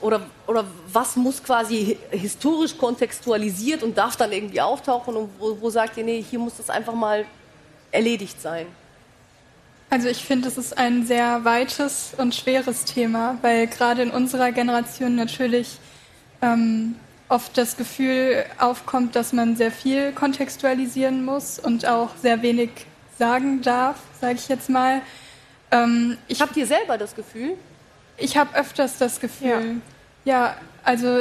[0.02, 5.70] oder, oder was muss quasi historisch kontextualisiert und darf dann irgendwie auftauchen und wo, wo
[5.70, 7.26] sagt ihr, nee, hier muss das einfach mal
[7.92, 8.68] erledigt sein?
[9.90, 14.52] Also ich finde, es ist ein sehr weites und schweres Thema, weil gerade in unserer
[14.52, 15.78] Generation natürlich
[16.42, 16.96] ähm,
[17.30, 22.70] oft das Gefühl aufkommt, dass man sehr viel kontextualisieren muss und auch sehr wenig
[23.18, 25.02] sagen darf, sage ich jetzt mal.
[25.72, 27.56] Ähm, ich Habt ihr selber das Gefühl?
[28.18, 29.80] Ich habe öfters das Gefühl.
[30.26, 30.34] Ja.
[30.34, 31.20] ja, also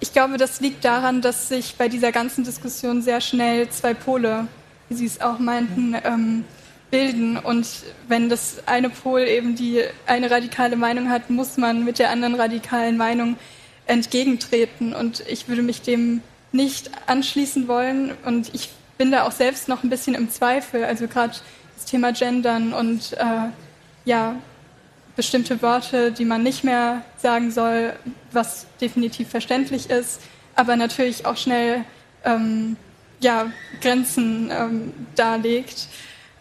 [0.00, 4.46] ich glaube, das liegt daran, dass sich bei dieser ganzen Diskussion sehr schnell zwei Pole,
[4.88, 6.44] wie Sie es auch meinten, ähm,
[6.90, 7.36] bilden.
[7.36, 7.66] Und
[8.08, 12.34] wenn das eine Pol eben die eine radikale Meinung hat, muss man mit der anderen
[12.34, 13.36] radikalen Meinung
[13.88, 14.94] entgegentreten.
[14.94, 16.22] Und ich würde mich dem
[16.52, 18.12] nicht anschließen wollen.
[18.24, 20.84] Und ich bin da auch selbst noch ein bisschen im Zweifel.
[20.84, 21.34] Also gerade
[21.76, 23.48] das Thema Gendern und äh,
[24.04, 24.36] ja,
[25.18, 27.92] bestimmte Worte, die man nicht mehr sagen soll,
[28.30, 30.20] was definitiv verständlich ist,
[30.54, 31.84] aber natürlich auch schnell
[32.24, 32.76] ähm,
[33.18, 35.88] ja, Grenzen ähm, darlegt.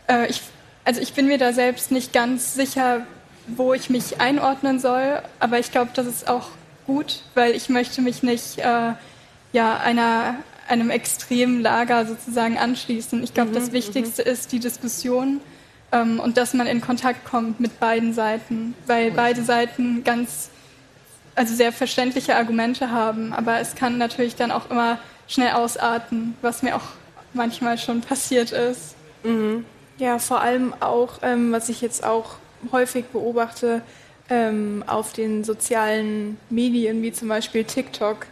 [0.08, 0.42] Äh, ich,
[0.86, 3.02] also ich bin mir da selbst nicht ganz sicher,
[3.48, 6.50] wo ich mich einordnen soll, aber ich glaube, das ist auch
[6.88, 8.94] gut, weil ich möchte mich nicht äh,
[9.54, 10.36] ja, einer,
[10.68, 13.24] einem extremen Lager sozusagen anschließen.
[13.24, 14.32] Ich glaube, mhm, das Wichtigste mhm.
[14.32, 15.42] ist die Diskussion
[15.92, 20.50] ähm, und dass man in Kontakt kommt mit beiden Seiten, weil beide Seiten ganz,
[21.36, 26.64] also sehr verständliche Argumente haben, aber es kann natürlich dann auch immer schnell ausarten, was
[26.64, 26.88] mir auch
[27.34, 28.96] manchmal schon passiert ist.
[29.24, 29.66] Mhm.
[29.98, 32.36] Ja, vor allem auch, ähm, was ich jetzt auch
[32.72, 33.82] häufig beobachte,
[34.30, 38.28] ähm, auf den sozialen Medien, wie zum Beispiel TikTok,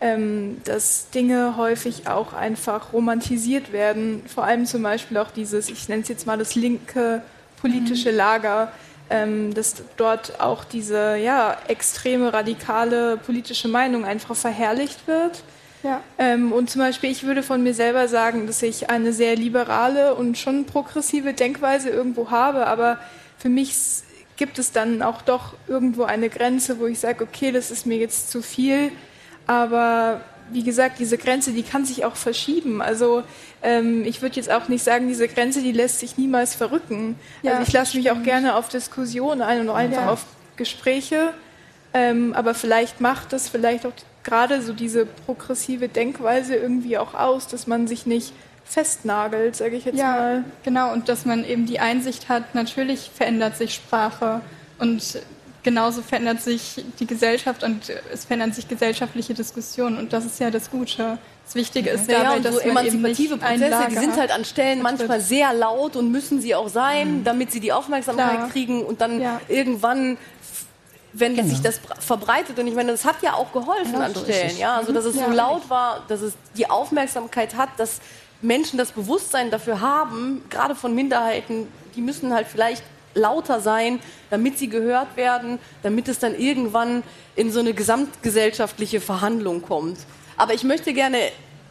[0.00, 4.22] ähm, dass Dinge häufig auch einfach romantisiert werden.
[4.26, 7.22] Vor allem zum Beispiel auch dieses, ich nenne es jetzt mal das linke
[7.60, 8.16] politische mhm.
[8.16, 8.72] Lager,
[9.10, 15.42] ähm, dass dort auch diese ja, extreme, radikale politische Meinung einfach verherrlicht wird.
[15.82, 16.00] Ja.
[16.18, 20.14] Ähm, und zum Beispiel, ich würde von mir selber sagen, dass ich eine sehr liberale
[20.14, 22.98] und schon progressive Denkweise irgendwo habe, aber
[23.38, 23.74] für mich
[24.40, 27.98] gibt es dann auch doch irgendwo eine Grenze, wo ich sage, okay, das ist mir
[27.98, 28.90] jetzt zu viel
[29.50, 30.20] aber
[30.52, 32.80] wie gesagt, diese Grenze, die kann sich auch verschieben.
[32.80, 33.24] Also
[33.62, 37.16] ähm, ich würde jetzt auch nicht sagen, diese Grenze, die lässt sich niemals verrücken.
[37.42, 40.10] Ja, also ich lasse mich auch gerne auf Diskussionen ein und einfach ja.
[40.12, 40.24] auf
[40.54, 41.32] Gespräche.
[41.92, 47.48] Ähm, aber vielleicht macht das vielleicht auch gerade so diese progressive Denkweise irgendwie auch aus,
[47.48, 48.32] dass man sich nicht
[48.70, 50.44] festnagelt, sage ich jetzt ja, mal.
[50.62, 54.40] Genau, und dass man eben die Einsicht hat, natürlich verändert sich Sprache
[54.78, 55.20] und
[55.62, 60.50] genauso verändert sich die Gesellschaft und es verändern sich gesellschaftliche Diskussionen und das ist ja
[60.50, 61.18] das Gute.
[61.44, 64.44] Das Wichtige ist ja, dabei, ja, dass so man emanzipative Prozesse, die sind halt an
[64.44, 67.24] Stellen manchmal sehr laut und müssen sie auch sein, mhm.
[67.24, 68.48] damit sie die Aufmerksamkeit Klar.
[68.50, 69.40] kriegen und dann ja.
[69.48, 70.16] irgendwann
[71.12, 71.48] wenn genau.
[71.48, 74.56] sich das verbreitet und ich meine, das hat ja auch geholfen genau, an so Stellen,
[74.56, 78.00] ja, also dass es ja, so laut war, dass es die Aufmerksamkeit hat, dass
[78.42, 82.82] Menschen das Bewusstsein dafür haben, gerade von Minderheiten, die müssen halt vielleicht
[83.14, 87.02] lauter sein, damit sie gehört werden, damit es dann irgendwann
[87.36, 89.98] in so eine gesamtgesellschaftliche Verhandlung kommt.
[90.36, 91.18] Aber ich möchte gerne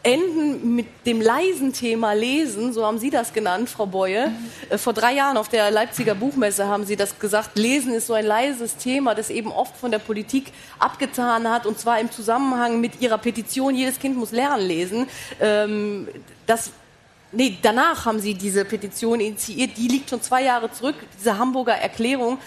[0.02, 4.28] enden mit dem leisen Thema Lesen, so haben Sie das genannt, Frau Beue.
[4.28, 4.78] Mhm.
[4.78, 7.58] Vor drei Jahren auf der Leipziger Buchmesse haben Sie das gesagt.
[7.58, 11.78] Lesen ist so ein leises Thema, das eben oft von der Politik abgetan hat, und
[11.78, 15.06] zwar im Zusammenhang mit Ihrer Petition, jedes Kind muss lernen lesen.
[15.40, 16.08] Ähm,
[16.46, 16.70] das
[17.32, 21.74] nee, danach haben sie diese Petition initiiert, die liegt schon zwei Jahre zurück, diese Hamburger
[21.74, 22.38] Erklärung.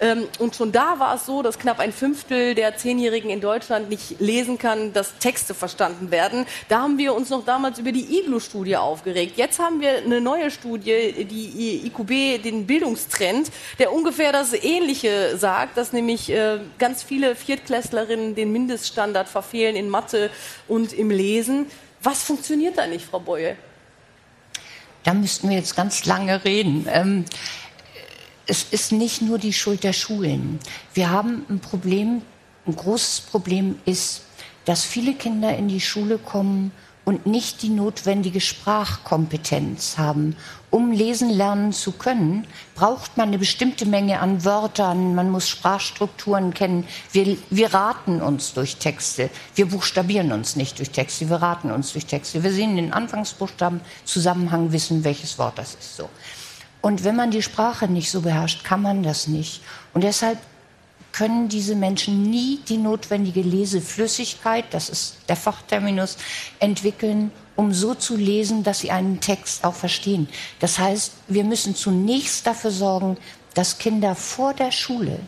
[0.00, 3.90] Ähm, und schon da war es so, dass knapp ein Fünftel der Zehnjährigen in Deutschland
[3.90, 6.46] nicht lesen kann, dass Texte verstanden werden.
[6.68, 9.34] Da haben wir uns noch damals über die IGLU-Studie aufgeregt.
[9.36, 15.76] Jetzt haben wir eine neue Studie, die IQB, den Bildungstrend, der ungefähr das Ähnliche sagt,
[15.76, 20.30] dass nämlich äh, ganz viele Viertklässlerinnen den Mindeststandard verfehlen in Mathe
[20.66, 21.66] und im Lesen.
[22.02, 23.56] Was funktioniert da nicht, Frau Beue?
[25.04, 26.86] Da müssten wir jetzt ganz lange reden.
[26.90, 27.24] Ähm,
[28.46, 30.58] es ist nicht nur die Schuld der Schulen.
[30.92, 32.22] Wir haben ein Problem,
[32.66, 34.22] ein großes Problem ist,
[34.64, 36.72] dass viele Kinder in die Schule kommen
[37.10, 40.36] und nicht die notwendige Sprachkompetenz haben.
[40.70, 42.46] Um lesen lernen zu können,
[42.76, 46.86] braucht man eine bestimmte Menge an Wörtern, man muss Sprachstrukturen kennen.
[47.10, 51.94] Wir, wir raten uns durch Texte, wir buchstabieren uns nicht durch Texte, wir raten uns
[51.94, 52.44] durch Texte.
[52.44, 55.96] Wir sehen den Anfangsbuchstaben, Zusammenhang, wissen, welches Wort das ist.
[55.96, 56.08] So.
[56.80, 59.62] Und wenn man die Sprache nicht so beherrscht, kann man das nicht.
[59.94, 60.38] Und deshalb
[61.12, 66.16] können diese Menschen nie die notwendige Leseflüssigkeit, das ist der Fachterminus,
[66.58, 70.28] entwickeln, um so zu lesen, dass sie einen Text auch verstehen.
[70.60, 73.18] Das heißt, wir müssen zunächst dafür sorgen,
[73.54, 75.18] dass Kinder vor der Schule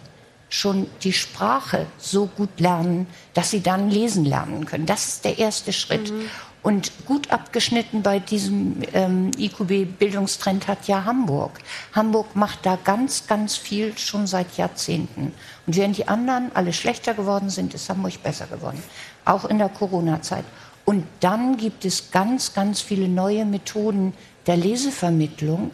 [0.48, 4.86] schon die Sprache so gut lernen, dass sie dann lesen lernen können.
[4.86, 6.10] Das ist der erste Schritt.
[6.10, 6.28] Mhm.
[6.62, 11.58] Und gut abgeschnitten bei diesem ähm, IQB-Bildungstrend hat ja Hamburg.
[11.92, 15.32] Hamburg macht da ganz, ganz viel schon seit Jahrzehnten.
[15.66, 18.82] Und während die anderen alle schlechter geworden sind, ist Hamburg besser geworden.
[19.24, 20.44] Auch in der Corona-Zeit.
[20.84, 24.14] Und dann gibt es ganz, ganz viele neue Methoden
[24.46, 25.72] der Lesevermittlung,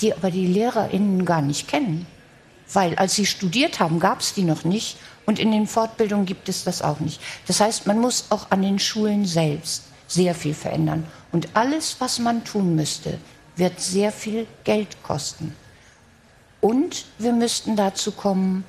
[0.00, 2.06] die aber die LehrerInnen gar nicht kennen.
[2.72, 4.98] Weil als sie studiert haben, gab es die noch nicht.
[5.26, 7.20] Und in den Fortbildungen gibt es das auch nicht.
[7.46, 11.04] Das heißt, man muss auch an den Schulen selbst sehr viel verändern.
[11.32, 13.18] Und alles, was man tun müsste,
[13.56, 15.54] wird sehr viel Geld kosten.
[16.60, 18.64] Und wir müssten dazu kommen,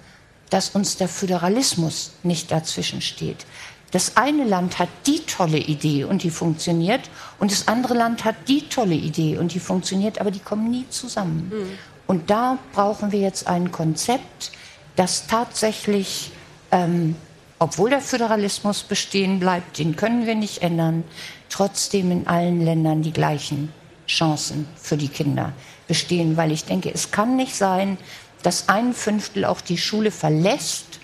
[0.49, 3.45] dass uns der Föderalismus nicht dazwischen steht.
[3.91, 8.35] Das eine Land hat die tolle Idee und die funktioniert und das andere Land hat
[8.47, 11.51] die tolle Idee und die funktioniert, aber die kommen nie zusammen.
[11.51, 11.77] Mhm.
[12.05, 14.51] Und da brauchen wir jetzt ein Konzept,
[14.95, 16.31] das tatsächlich
[16.71, 17.15] ähm,
[17.59, 21.03] obwohl der Föderalismus bestehen bleibt, den können wir nicht ändern,
[21.49, 23.71] trotzdem in allen Ländern die gleichen
[24.07, 25.51] Chancen für die Kinder
[25.87, 27.97] bestehen, weil ich denke, es kann nicht sein,
[28.43, 30.99] dass ein Fünftel auch die Schule verlässt,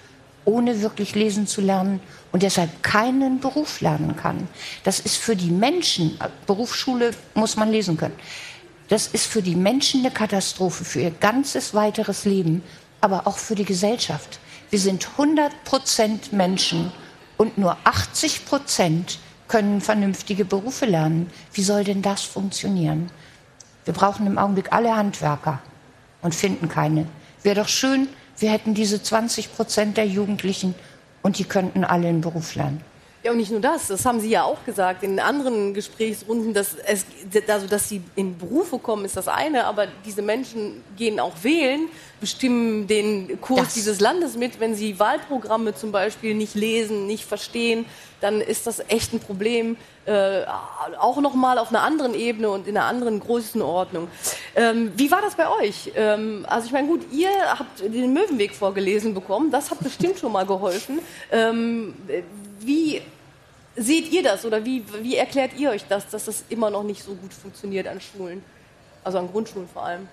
[0.45, 1.99] ohne wirklich lesen zu lernen
[2.31, 4.47] und deshalb keinen Beruf lernen kann.
[4.83, 8.15] Das ist für die Menschen, Berufsschule muss man lesen können,
[8.87, 12.61] das ist für die Menschen eine Katastrophe, für ihr ganzes weiteres Leben,
[13.01, 14.39] aber auch für die Gesellschaft.
[14.69, 16.91] Wir sind 100 Prozent Menschen
[17.37, 21.31] und nur 80 Prozent können vernünftige Berufe lernen.
[21.53, 23.09] Wie soll denn das funktionieren?
[23.85, 25.61] Wir brauchen im Augenblick alle Handwerker
[26.21, 27.07] und finden keine.
[27.45, 28.07] Wäre doch schön,
[28.39, 30.73] wir hätten diese 20 Prozent der Jugendlichen
[31.21, 32.81] und die könnten alle einen Beruf lernen.
[33.25, 36.75] Ja, und nicht nur das, das haben Sie ja auch gesagt in anderen Gesprächsrunden, dass,
[36.85, 37.07] es,
[37.47, 41.87] also, dass Sie in Berufe kommen, ist das eine, aber diese Menschen gehen auch wählen,
[42.19, 43.73] bestimmen den Kurs das.
[43.73, 44.59] dieses Landes mit.
[44.59, 47.87] Wenn sie Wahlprogramme zum Beispiel nicht lesen, nicht verstehen,
[48.21, 50.41] dann ist das echt ein Problem, äh,
[50.99, 54.07] auch nochmal auf einer anderen Ebene und in einer anderen Größenordnung.
[54.55, 55.91] Ähm, wie war das bei euch?
[55.95, 60.31] Ähm, also ich meine, gut, ihr habt den Möwenweg vorgelesen bekommen, das hat bestimmt schon
[60.31, 60.99] mal geholfen.
[61.31, 61.95] Ähm,
[62.59, 63.01] wie
[63.75, 67.03] seht ihr das oder wie, wie erklärt ihr euch das, dass das immer noch nicht
[67.03, 68.43] so gut funktioniert an Schulen?
[69.03, 70.07] Also an Grundschulen vor allem.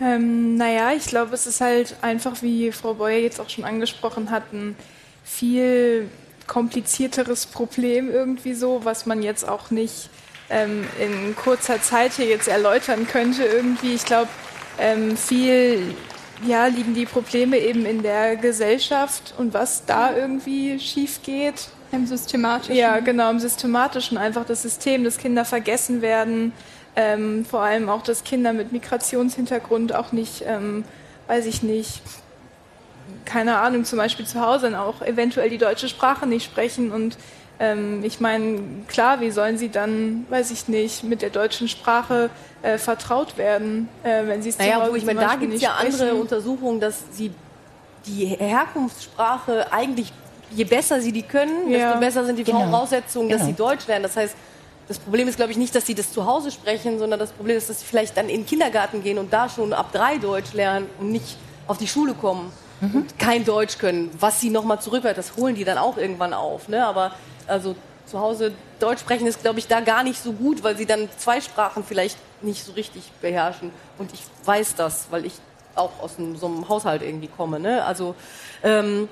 [0.00, 4.30] Ähm, naja, ich glaube, es ist halt einfach, wie Frau Beuer jetzt auch schon angesprochen
[4.30, 4.76] hat, ein
[5.24, 6.10] viel
[6.46, 10.10] komplizierteres Problem irgendwie so, was man jetzt auch nicht
[10.50, 13.94] ähm, in kurzer Zeit hier jetzt erläutern könnte irgendwie.
[13.94, 14.28] Ich glaube,
[14.78, 15.94] ähm, viel
[16.46, 21.68] ja, liegen die Probleme eben in der Gesellschaft und was da irgendwie schief geht.
[21.96, 22.76] Im systematischen.
[22.76, 26.52] Ja, genau, im systematischen einfach das System, dass Kinder vergessen werden,
[26.94, 30.84] ähm, vor allem auch, dass Kinder mit Migrationshintergrund auch nicht, ähm,
[31.26, 32.02] weiß ich nicht,
[33.24, 37.18] keine Ahnung, zum Beispiel zu Hause dann auch eventuell die deutsche Sprache nicht sprechen und
[37.58, 42.28] ähm, ich meine, klar, wie sollen sie dann, weiß ich nicht, mit der deutschen Sprache
[42.62, 45.62] äh, vertraut werden, äh, wenn sie es naja, zu Hause ich meine, da gibt es
[45.62, 46.00] ja sprechen.
[46.00, 47.32] andere Untersuchungen, dass sie
[48.06, 50.12] die Herkunftssprache eigentlich
[50.50, 51.78] je besser sie die können, ja.
[51.78, 52.68] desto besser sind die genau.
[52.70, 53.50] Voraussetzungen, dass genau.
[53.50, 54.04] sie Deutsch lernen.
[54.04, 54.34] Das heißt,
[54.88, 57.56] das Problem ist, glaube ich, nicht, dass sie das zu Hause sprechen, sondern das Problem
[57.56, 60.52] ist, dass sie vielleicht dann in den Kindergarten gehen und da schon ab drei Deutsch
[60.52, 61.36] lernen und nicht
[61.66, 62.94] auf die Schule kommen mhm.
[62.94, 64.10] und kein Deutsch können.
[64.20, 66.68] Was sie nochmal zurückhört, das holen die dann auch irgendwann auf.
[66.68, 66.86] Ne?
[66.86, 67.12] Aber
[67.48, 67.74] also
[68.06, 71.08] zu Hause Deutsch sprechen ist, glaube ich, da gar nicht so gut, weil sie dann
[71.18, 73.72] zwei Sprachen vielleicht nicht so richtig beherrschen.
[73.98, 75.34] Und ich weiß das, weil ich
[75.74, 77.58] auch aus so einem Haushalt irgendwie komme.
[77.58, 77.84] Ne?
[77.84, 78.14] Also
[78.62, 79.08] ähm,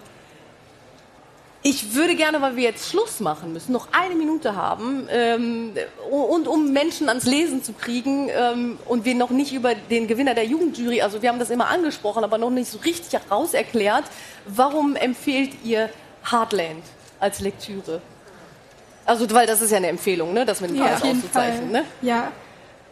[1.66, 5.72] ich würde gerne, weil wir jetzt Schluss machen müssen, noch eine Minute haben ähm,
[6.10, 10.34] und um Menschen ans Lesen zu kriegen ähm, und wir noch nicht über den Gewinner
[10.34, 14.04] der Jugendjury, also wir haben das immer angesprochen, aber noch nicht so richtig herauserklärt,
[14.44, 15.88] warum empfehlt ihr
[16.30, 16.84] Heartland
[17.18, 18.02] als Lektüre?
[19.06, 21.72] Also, weil das ist ja eine Empfehlung, ne, das mit dem ja, Preis auszuzeichnen.
[21.72, 21.84] Ne?
[22.02, 22.30] Ja.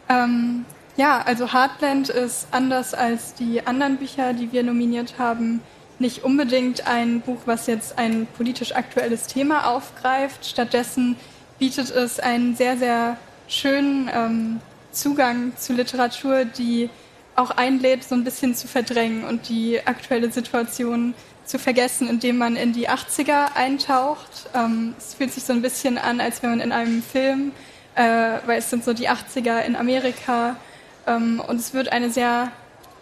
[0.09, 0.65] Ähm,
[0.97, 5.61] ja, also Heartland ist anders als die anderen Bücher, die wir nominiert haben,
[5.99, 10.45] nicht unbedingt ein Buch, was jetzt ein politisch aktuelles Thema aufgreift.
[10.45, 11.15] Stattdessen
[11.59, 13.17] bietet es einen sehr, sehr
[13.47, 14.59] schönen ähm,
[14.91, 16.89] Zugang zu Literatur, die
[17.35, 21.13] auch einlädt, so ein bisschen zu verdrängen und die aktuelle Situation
[21.45, 24.49] zu vergessen, indem man in die 80er eintaucht.
[24.53, 27.51] Ähm, es fühlt sich so ein bisschen an, als wenn man in einem Film,
[27.95, 30.55] äh, weil es sind so die 80er in Amerika
[31.07, 32.51] ähm, und es wird eine sehr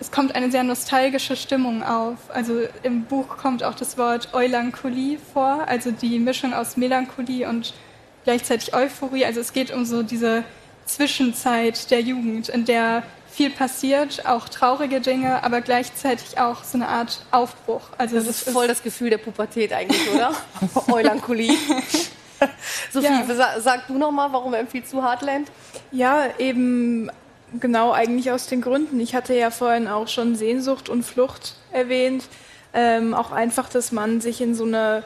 [0.01, 2.17] es kommt eine sehr nostalgische Stimmung auf.
[2.29, 7.75] Also im Buch kommt auch das Wort Eulancholie vor, also die Mischung aus Melancholie und
[8.23, 9.25] gleichzeitig Euphorie.
[9.25, 10.43] Also es geht um so diese
[10.87, 16.87] Zwischenzeit der Jugend, in der viel passiert, auch traurige Dinge, aber gleichzeitig auch so eine
[16.87, 17.89] Art Aufbruch.
[17.99, 20.33] Also das, das ist voll das Gefühl der Pubertät eigentlich, oder?
[20.91, 21.55] Eulancholie.
[22.91, 23.59] Sophie, ja.
[23.59, 25.51] sag du noch mal, warum empfiehlst du Heartland?
[25.91, 27.11] Ja, eben
[27.59, 28.99] genau eigentlich aus den Gründen.
[28.99, 32.25] Ich hatte ja vorhin auch schon Sehnsucht und Flucht erwähnt.
[32.73, 35.03] Ähm, auch einfach, dass man sich in so eine,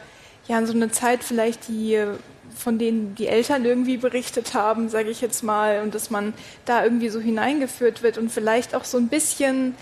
[0.48, 2.06] ja, in so eine Zeit vielleicht die
[2.56, 6.34] von denen die Eltern irgendwie berichtet haben, sage ich jetzt mal, und dass man
[6.66, 9.76] da irgendwie so hineingeführt wird und vielleicht auch so ein bisschen,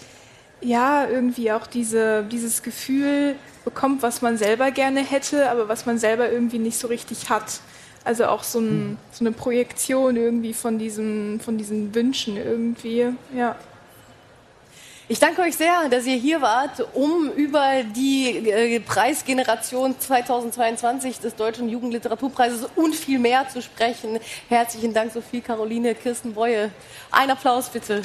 [0.62, 5.98] ja, irgendwie auch diese, dieses Gefühl bekommt, was man selber gerne hätte, aber was man
[5.98, 7.62] selber irgendwie nicht so richtig hat.
[8.04, 8.98] Also auch so, ein, hm.
[9.12, 13.56] so eine Projektion irgendwie von diesen, von diesen Wünschen irgendwie, ja.
[15.10, 21.36] Ich danke euch sehr, dass ihr hier wart, um über die äh, Preisgeneration 2022 des
[21.36, 24.18] Deutschen Jugendliteraturpreises und viel mehr zu sprechen.
[24.48, 26.72] Herzlichen Dank, Sophie, Caroline, Kirsten Beue.
[27.12, 28.02] Ein Applaus bitte.